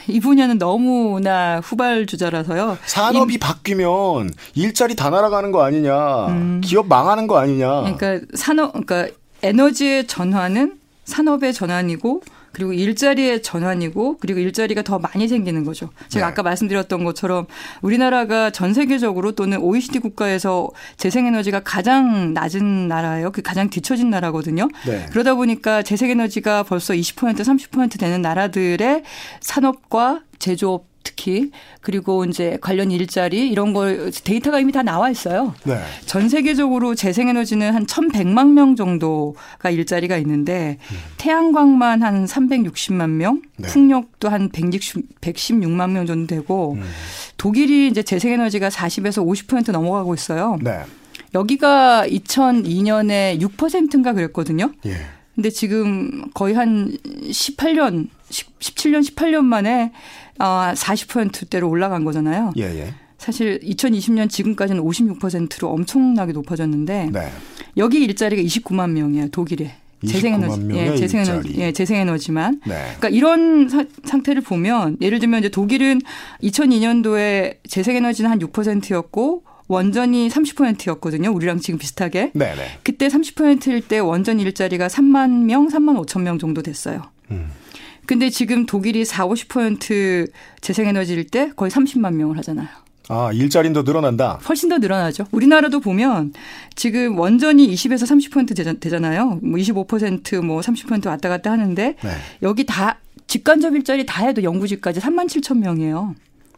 이 0.08 0.18
분야는 0.18 0.58
너무나 0.58 1.60
후발주자라서요. 1.60 2.78
산업이 2.84 3.38
바뀌면 3.38 4.32
일자리 4.56 4.96
다 4.96 5.10
날아가는 5.10 5.52
거 5.52 5.62
아니냐, 5.62 6.60
기업 6.60 6.88
망하는 6.88 7.28
거 7.28 7.38
아니냐. 7.38 7.82
음. 7.82 7.96
그러니까 7.96 8.26
산업, 8.34 8.72
그러니까 8.72 9.14
에너지의 9.44 10.08
전환은 10.08 10.74
산업의 11.04 11.54
전환이고 11.54 12.22
그리고 12.52 12.72
일자리의 12.72 13.42
전환이고 13.42 14.18
그리고 14.18 14.40
일자리가 14.40 14.82
더 14.82 14.98
많이 14.98 15.28
생기는 15.28 15.64
거죠. 15.64 15.90
제가 16.08 16.26
네. 16.26 16.32
아까 16.32 16.42
말씀드렸던 16.42 17.04
것처럼 17.04 17.46
우리나라가 17.82 18.50
전 18.50 18.74
세계적으로 18.74 19.32
또는 19.32 19.58
OECD 19.58 20.00
국가에서 20.00 20.70
재생에너지가 20.96 21.60
가장 21.60 22.34
낮은 22.34 22.88
나라예요. 22.88 23.30
그 23.32 23.42
가장 23.42 23.70
뒤처진 23.70 24.10
나라거든요. 24.10 24.68
네. 24.86 25.06
그러다 25.10 25.34
보니까 25.34 25.82
재생에너지가 25.82 26.64
벌써 26.64 26.94
20% 26.94 27.36
30% 27.36 27.98
되는 27.98 28.20
나라들의 28.22 29.02
산업과 29.40 30.22
제조업 30.38 30.89
특히 31.10 31.50
그리고 31.80 32.24
이제 32.24 32.58
관련 32.60 32.90
일자리 32.90 33.48
이런 33.48 33.72
걸 33.72 34.10
데이터가 34.12 34.60
이미 34.60 34.72
다 34.72 34.82
나와 34.82 35.10
있어요. 35.10 35.54
네. 35.64 35.80
전 36.06 36.28
세계적으로 36.28 36.94
재생에너지는 36.94 37.74
한 37.74 37.86
1,100만 37.86 38.52
명 38.52 38.76
정도가 38.76 39.70
일자리가 39.70 40.16
있는데 40.18 40.78
태양광만 41.18 42.02
한 42.02 42.24
360만 42.24 43.10
명, 43.10 43.42
네. 43.56 43.68
풍력도 43.68 44.28
한 44.28 44.48
160, 44.50 45.20
116만 45.20 45.90
명 45.90 46.06
정도 46.06 46.34
되고 46.34 46.74
음. 46.74 46.82
독일이 47.36 47.88
이제 47.88 48.02
재생에너지가 48.02 48.68
40에서 48.68 49.26
50% 49.26 49.72
넘어가고 49.72 50.14
있어요. 50.14 50.58
네. 50.62 50.80
여기가 51.34 52.06
2002년에 52.06 53.40
6%인가 53.40 54.12
그랬거든요. 54.12 54.72
예. 54.86 54.96
근데 55.34 55.48
지금 55.48 56.28
거의 56.34 56.54
한 56.54 56.96
18년, 57.04 58.08
17년, 58.28 59.00
18년 59.02 59.44
만에 59.44 59.92
어, 60.40 60.72
40%대로 60.74 61.68
올라간 61.68 62.04
거잖아요. 62.04 62.52
예, 62.56 62.62
예. 62.64 62.94
사실 63.18 63.60
2020년 63.60 64.30
지금까지는 64.30 64.82
56%로 64.82 65.68
엄청나게 65.68 66.32
높아졌는데 66.32 67.10
네. 67.12 67.28
여기 67.76 68.02
일자리가 68.02 68.40
29만 68.42 68.90
명이에요 68.92 69.28
독일에 69.28 69.74
29만 70.02 70.08
재생에너지 70.08 70.68
예, 70.72 70.96
재생에너지. 70.96 71.54
예, 71.58 71.72
재생에너지만 71.72 72.62
네. 72.66 72.74
그러니까 72.96 73.08
이런 73.10 73.68
사- 73.68 73.84
상태를 74.04 74.40
보면 74.40 74.96
예를 75.02 75.18
들면 75.18 75.40
이제 75.40 75.50
독일은 75.50 76.00
2002년도에 76.42 77.56
재생에너지는 77.68 78.30
한 78.30 78.38
6%였고 78.38 79.42
원전이 79.68 80.28
30%였거든요 80.30 81.30
우리랑 81.30 81.60
지금 81.60 81.78
비슷하게 81.78 82.30
네, 82.34 82.54
네. 82.54 82.66
그때 82.82 83.08
30%일 83.08 83.82
때 83.86 83.98
원전 83.98 84.40
일자리가 84.40 84.88
3만 84.88 85.44
명, 85.44 85.68
3만 85.68 86.02
5천 86.06 86.22
명 86.22 86.38
정도 86.38 86.62
됐어요. 86.62 87.02
음. 87.30 87.48
근데 88.10 88.28
지금 88.28 88.66
독일이 88.66 89.04
4, 89.04 89.24
50% 89.28 90.28
재생에너지일 90.60 91.28
때 91.28 91.52
거의 91.54 91.70
30만 91.70 92.14
명을 92.14 92.36
하잖아요. 92.38 92.66
아, 93.08 93.30
일자리는 93.32 93.72
더 93.72 93.82
늘어난다. 93.82 94.40
훨씬 94.48 94.68
더 94.68 94.78
늘어나죠. 94.78 95.26
우리나라도 95.30 95.78
보면 95.78 96.32
지금 96.74 97.16
원전이 97.16 97.68
20에서 97.72 98.02
30% 98.08 98.56
되자- 98.56 98.72
되잖아요. 98.80 99.38
뭐 99.44 99.56
25%뭐 99.60 100.60
30% 100.60 101.06
왔다 101.06 101.28
갔다 101.28 101.52
하는데 101.52 101.94
네. 102.02 102.10
여기 102.42 102.66
다 102.66 102.98
직간접 103.28 103.76
일자리 103.76 104.04
다 104.04 104.26
해도 104.26 104.42
영구직까지 104.42 104.98
3만 104.98 105.28
7천 105.28 105.58
명이에요. 105.58 106.16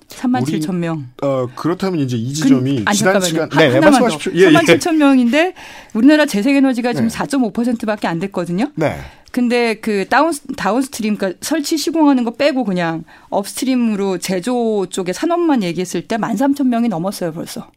3만 0.09 0.43
우리 0.43 0.61
7천 0.61 0.75
명. 0.77 1.09
어, 1.23 1.47
그렇다면 1.55 2.01
이제 2.01 2.17
이 2.17 2.33
지점이 2.33 2.83
아니, 2.85 2.97
지난 2.97 3.21
잠깐만요. 3.21 3.27
시간 3.29 3.53
하- 3.53 3.61
네, 3.61 3.69
네. 3.71 3.81
말씀하십시오. 3.81 4.33
예, 4.35 4.51
3만 4.51 4.69
예. 4.69 4.77
7천 4.79 4.97
명인데 4.97 5.55
우리나라 5.95 6.27
재생에너지가 6.27 6.93
지금 6.93 7.09
네. 7.09 7.15
4.5%밖에 7.17 8.07
안 8.09 8.19
됐거든요. 8.19 8.71
네. 8.75 8.97
근데 9.31 9.75
그 9.75 10.07
down 10.11 10.33
downstream 10.59 11.17
그러니까 11.17 11.39
설치 11.41 11.79
시공하는 11.79 12.23
거 12.25 12.33
빼고 12.33 12.65
그냥 12.65 13.05
upstream으로 13.31 14.19
제조 14.19 14.87
쪽에 14.91 15.13
산업만 15.15 15.63
얘기했을 15.63 16.03
때 16.07 16.17
13,000명이 16.19 16.89
넘었어요, 16.89 17.33
벌써. 17.33 17.71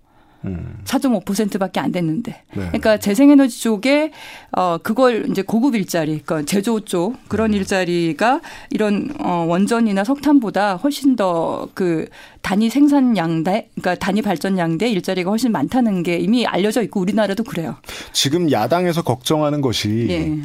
음. 0.46 0.80
4.5%밖에 0.86 1.80
안 1.80 1.92
됐는데. 1.92 2.32
네. 2.32 2.66
그러니까 2.68 2.98
재생에너지 2.98 3.62
쪽에 3.62 4.12
어 4.52 4.78
그걸 4.82 5.30
이제 5.30 5.42
고급 5.42 5.76
일자리, 5.76 6.22
그러니까 6.24 6.44
제조 6.44 6.80
쪽 6.82 7.16
그런 7.28 7.52
음. 7.52 7.56
일자리가 7.56 8.42
이런 8.70 9.14
어 9.20 9.46
원전이나 9.48 10.04
석탄보다 10.04 10.76
훨씬 10.76 11.16
더 11.16 11.56
그 11.74 12.08
단위 12.42 12.70
생산량대, 12.70 13.70
그러니까 13.76 13.96
단위 13.96 14.22
발전량대 14.22 14.90
일자리가 14.90 15.30
훨씬 15.30 15.52
많다는 15.52 16.04
게 16.04 16.18
이미 16.18 16.46
알려져 16.46 16.82
있고 16.84 17.00
우리나라도 17.00 17.44
그래요. 17.44 17.76
지금 18.14 18.52
야당에서 18.52 19.02
걱정하는 19.02 19.62
것이 19.62 20.08
예. 20.10 20.38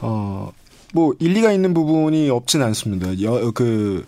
어, 0.00 0.52
뭐 0.92 1.14
일리가 1.18 1.52
있는 1.52 1.74
부분이 1.74 2.28
없진 2.30 2.62
않습니다. 2.62 3.22
여, 3.22 3.52
그 3.52 4.04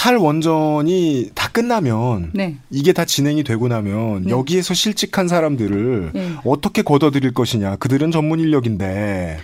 탈원전이 0.00 1.32
다 1.34 1.50
끝나면 1.52 2.30
네. 2.32 2.56
이게 2.70 2.94
다 2.94 3.04
진행이 3.04 3.44
되고 3.44 3.68
나면 3.68 4.22
네. 4.22 4.30
여기에서 4.30 4.72
실직한 4.72 5.28
사람들을 5.28 6.12
네. 6.14 6.30
어떻게 6.46 6.80
걷어들일 6.80 7.34
것이냐. 7.34 7.76
그들은 7.76 8.10
전문 8.10 8.40
인력인데 8.40 9.36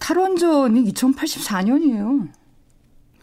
탈원전이 0.00 0.92
2084년이에요. 0.92 2.26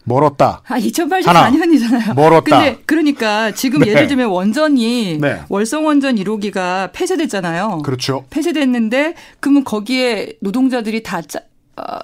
멀었다. 0.04 0.62
아, 0.66 0.78
2084년이잖아요. 0.78 2.14
멀었다. 2.16 2.58
근데 2.58 2.78
그러니까 2.86 3.52
지금 3.52 3.80
네. 3.80 3.88
예를 3.88 4.06
들면 4.06 4.30
원전이 4.30 5.18
네. 5.20 5.42
월성 5.50 5.84
원전 5.84 6.16
1호기가 6.16 6.92
폐쇄됐잖아요. 6.94 7.82
그렇죠. 7.84 8.24
폐쇄됐는데 8.30 9.14
그러면 9.40 9.62
거기에 9.64 10.38
노동자들이 10.40 11.02
다 11.02 11.20
짜, 11.20 11.40
어, 11.40 11.42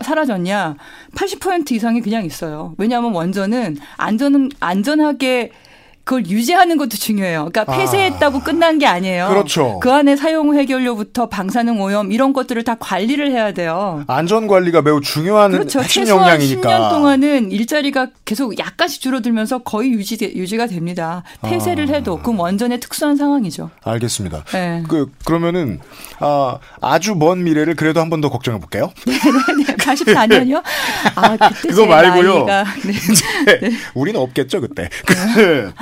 사라졌냐? 0.05 0.77
80% 1.17 1.73
이상이 1.73 2.01
그냥 2.01 2.25
있어요. 2.25 2.75
왜냐하면 2.79 3.13
원전은 3.13 3.79
안전은 3.97 4.51
안전하게 4.61 5.53
그걸 6.05 6.27
유지하는 6.27 6.77
것도 6.77 6.91
중요해요. 6.91 7.49
그러니까 7.51 7.73
아. 7.73 7.77
폐쇄했다고 7.79 8.41
끝난 8.41 8.79
게 8.79 8.87
아니에요. 8.87 9.29
그렇죠. 9.29 9.81
그 9.81 9.91
안에 9.91 10.17
사용 10.17 10.55
해결료부터 10.57 11.29
방사능 11.31 11.81
오염 11.81 12.13
이런 12.13 12.33
것들을 12.35 12.63
다 12.65 12.77
관리를 12.79 13.31
해야 13.33 13.53
돼요. 13.53 14.05
안전 14.07 14.47
관리가 14.47 14.83
매우 14.83 15.01
중요한 15.01 15.51
그렇죠. 15.53 15.81
핵심 15.81 16.05
최소한 16.05 16.29
역량이니까. 16.33 16.69
10년 16.69 16.91
동안은 16.91 17.51
일자리가 17.53 18.09
계속 18.27 18.59
약간씩 18.59 19.01
줄어들면서 19.01 19.59
거의 19.61 19.93
유지 19.93 20.19
유지가 20.37 20.67
됩니다. 20.67 21.23
폐쇄를 21.43 21.89
아. 21.89 21.95
해도 21.95 22.19
그럼 22.19 22.39
완전히 22.41 22.79
특수한 22.79 23.17
상황이죠. 23.17 23.71
알겠습니다. 23.83 24.45
네. 24.53 24.83
그 24.89 25.11
그러면은 25.25 25.81
아, 26.21 26.59
아주 26.81 27.15
먼 27.15 27.43
미래를 27.45 27.75
그래도 27.77 28.01
한 28.01 28.11
번 28.11 28.21
더 28.21 28.29
걱정해 28.31 28.61
볼게요. 28.61 28.93
44년이요? 29.85 30.63
아, 31.15 31.31
그때 31.37 31.69
그거 31.69 31.83
제 31.83 31.87
말고요. 31.87 32.45
나이가 32.45 32.65
네. 33.47 33.71
우리는 33.95 34.19
없겠죠 34.21 34.61
그때. 34.61 34.89
그, 35.07 35.73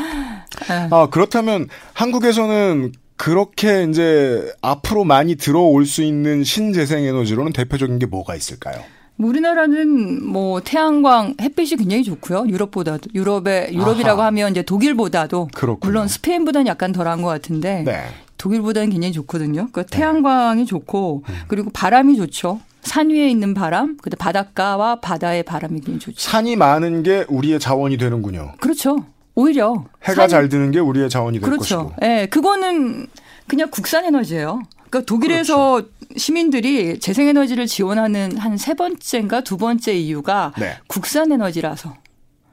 아 0.90 1.08
그렇다면 1.10 1.68
한국에서는 1.94 2.92
그렇게 3.16 3.84
이제 3.84 4.52
앞으로 4.62 5.04
많이 5.04 5.36
들어올 5.36 5.86
수 5.86 6.02
있는 6.02 6.42
신재생 6.44 7.04
에너지로는 7.04 7.52
대표적인 7.52 7.98
게 7.98 8.06
뭐가 8.06 8.34
있을까요? 8.34 8.82
뭐 9.16 9.30
우리나라는 9.30 10.24
뭐 10.26 10.60
태양광 10.60 11.34
햇빛이 11.40 11.76
굉장히 11.76 12.02
좋고요. 12.02 12.46
유럽보다도 12.48 13.10
유럽의 13.14 13.74
유럽이라고 13.74 14.20
아하. 14.20 14.26
하면 14.28 14.50
이제 14.50 14.62
독일보다도 14.62 15.50
그렇군요. 15.54 15.88
물론 15.88 16.08
스페인보다는 16.08 16.66
약간 16.66 16.92
덜한 16.92 17.22
것 17.22 17.28
같은데 17.28 17.82
네. 17.84 18.06
독일보다는 18.38 18.90
굉장히 18.90 19.12
좋거든요. 19.12 19.68
그 19.70 19.86
태양광이 19.86 20.66
좋고 20.66 21.22
음. 21.28 21.34
그리고 21.46 21.70
바람이 21.70 22.16
좋죠. 22.16 22.60
산 22.82 23.10
위에 23.10 23.28
있는 23.28 23.54
바람, 23.54 23.96
그다음 23.98 24.18
바닷가와 24.18 24.96
바다의 24.96 25.44
바람이 25.44 25.80
굉장히 25.80 26.00
좋죠. 26.00 26.18
산이 26.18 26.56
많은 26.56 27.04
게 27.04 27.24
우리의 27.28 27.60
자원이 27.60 27.96
되는군요. 27.96 28.54
그렇죠. 28.58 29.04
오히려 29.34 29.84
해가 30.04 30.22
산- 30.22 30.28
잘 30.28 30.48
드는 30.48 30.70
게 30.70 30.78
우리의 30.78 31.08
자원이 31.08 31.40
될 31.40 31.48
그렇죠. 31.48 31.88
것이고. 31.88 31.94
예, 32.06 32.26
그거는 32.30 33.06
그냥 33.46 33.68
국산 33.70 34.04
에너지예요. 34.04 34.62
그러니까 34.90 35.06
독일에서 35.06 35.72
그렇죠. 35.76 35.88
시민들이 36.16 37.00
재생에너지를 37.00 37.66
지원하는 37.66 38.36
한 38.36 38.56
세 38.58 38.74
번째인가 38.74 39.40
두 39.42 39.56
번째 39.56 39.94
이유가 39.94 40.52
네. 40.58 40.76
국산 40.86 41.32
에너지라서. 41.32 41.94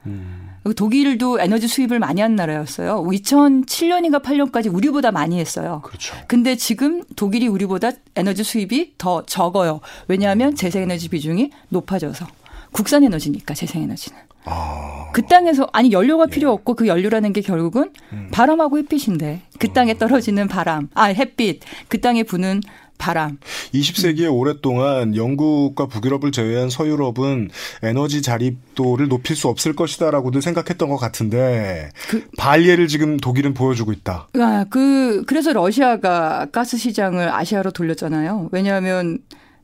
음. 0.06 0.46
독일도 0.76 1.40
에너지 1.40 1.68
수입을 1.68 2.00
많이 2.00 2.22
한 2.22 2.36
나라였어요. 2.36 3.04
2007년인가 3.04 4.22
8년까지 4.22 4.72
우리보다 4.74 5.12
많이 5.12 5.40
했어요. 5.40 5.82
그렇죠. 5.84 6.16
근데 6.28 6.56
지금 6.56 7.04
독일이 7.16 7.48
우리보다 7.48 7.92
에너지 8.16 8.44
수입이 8.44 8.94
더 8.98 9.26
적어요. 9.26 9.80
왜냐하면 10.08 10.56
재생에너지 10.56 11.10
비중이 11.10 11.50
높아져서. 11.70 12.28
국산 12.72 13.04
에너지니까 13.04 13.54
재생에너지는. 13.56 14.20
아, 14.46 15.10
그 15.14 15.22
땅에서 15.24 15.68
아니 15.74 15.92
연료가 15.92 16.28
필요 16.28 16.52
없고 16.52 16.76
그 16.76 16.88
연료라는 16.88 17.34
게 17.34 17.42
결국은 17.42 17.92
음. 18.14 18.30
바람하고 18.32 18.78
햇빛인데 18.78 19.42
그 19.60 19.72
땅에 19.74 19.98
떨어지는 19.98 20.48
바람, 20.48 20.88
아 20.94 21.06
햇빛, 21.06 21.62
그 21.88 22.00
땅에 22.02 22.24
부는 22.24 22.62
바람. 22.98 23.38
20세기에 23.74 24.30
오랫동안 24.34 25.16
영국과 25.16 25.86
북유럽을 25.88 26.34
제외한 26.34 26.70
서유럽은 26.70 27.50
에너지 27.82 28.22
자립도를 28.22 29.08
높일 29.08 29.38
수 29.38 29.48
없을 29.48 29.74
것이다라고들 29.74 30.42
생각했던 30.42 30.90
것 30.90 30.98
같은데 30.98 31.92
그- 32.10 32.28
발예를 32.38 32.88
지금 32.90 33.16
독일은 33.16 33.54
보여주고 33.54 33.94
있다. 33.94 34.28
아, 34.34 34.66
그 34.70 35.24
그래서 35.28 35.54
러시아가 35.54 36.48
가스 36.52 36.76
시장을 36.78 37.34
아시아로 37.34 37.72
돌렸잖아요. 37.72 38.50
왜냐하면 38.52 39.14
러, 39.14 39.20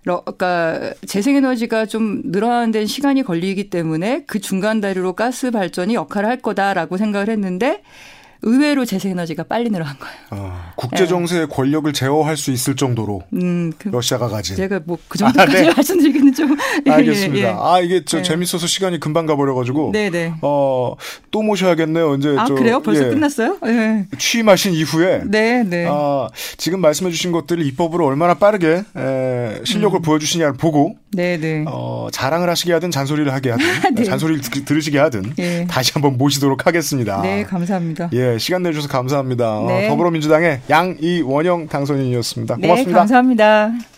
그러니까 0.06 0.94
재생에너지가 1.06 1.88
좀 1.88 2.22
늘어나는 2.26 2.72
데는 2.72 2.88
시간이 2.88 3.24
걸리기 3.24 3.70
때문에 3.70 4.24
그 4.28 4.40
중간 4.40 4.80
다리로 4.80 5.14
가스 5.14 5.52
발전이 5.52 5.96
역할을 5.96 6.30
할 6.30 6.38
거다라고 6.38 6.98
생각을 6.98 7.30
했는데 7.30 7.82
의외로 8.46 8.86
재생에너지가 8.86 9.44
빨리 9.44 9.70
늘어난 9.70 9.96
거예요. 10.00 10.16
아, 10.30 10.72
국제 10.76 11.06
정세의 11.08 11.48
권력을 11.50 11.92
제어할 11.92 12.38
수 12.38 12.52
있을 12.52 12.76
정도로 12.76 13.24
음, 13.34 13.72
그 13.78 13.90
러시아가 13.90 14.28
가진. 14.30 14.56
제가 14.56 14.80
뭐 14.86 14.98
그 15.08 15.18
정도까지 15.18 15.58
아, 15.58 15.62
네. 15.62 15.72
말씀드리기는 15.76 16.34
좀 16.34 16.56
예, 16.88 16.92
알겠습니다. 16.92 17.48
예, 17.48 17.52
예. 17.52 17.56
아 17.60 17.80
이게 17.80 18.04
저 18.06 18.18
네. 18.18 18.24
재밌어서 18.24 18.66
시간이 18.68 19.00
금방 19.00 19.26
가버려가지고. 19.26 19.92
네네. 19.92 20.36
어, 20.42 20.96
또 21.32 21.42
모셔야겠네요. 21.42 22.10
언제 22.12 22.36
아 22.38 22.46
저, 22.46 22.54
그래요? 22.56 22.82
벌써 22.82 23.06
예, 23.06 23.10
끝났어요? 23.10 23.58
네. 23.64 24.06
취임하신 24.18 24.74
이후에 24.74 25.24
네, 25.26 25.64
네. 25.64 25.86
아, 25.90 26.28
지금 26.58 26.80
말씀해주신 26.82 27.32
것들을 27.32 27.66
입법으로 27.66 28.06
얼마나 28.06 28.36
빠르게 28.36 28.84
에, 28.96 29.62
실력을 29.64 30.00
보여주시냐를 30.02 30.54
보고 30.54 30.96
네, 31.12 31.38
네. 31.40 31.66
어, 31.68 32.08
자랑을 32.12 32.50
하시게 32.50 32.74
하든 32.74 32.92
잔소리를 32.92 33.32
하게 33.34 33.52
하든 33.52 33.66
네. 33.96 34.04
잔소리를 34.04 34.42
들- 34.42 34.66
들으시게 34.66 35.00
하든 35.00 35.34
예. 35.40 35.66
다시 35.70 35.92
한번 35.94 36.18
모시도록 36.18 36.68
하겠습니다. 36.68 37.22
네, 37.22 37.44
감사합니다. 37.44 38.10
예, 38.14 38.35
시간 38.40 38.64
내주셔서 38.64 38.88
감사합니다. 38.88 39.60
어, 39.60 39.68
네. 39.68 39.88
더불어민주당의 39.88 40.62
양이원영 40.70 41.68
당선인이었습니다. 41.68 42.58
네, 42.60 42.68
고맙습니다. 42.68 43.00
감사합니다. 43.00 43.95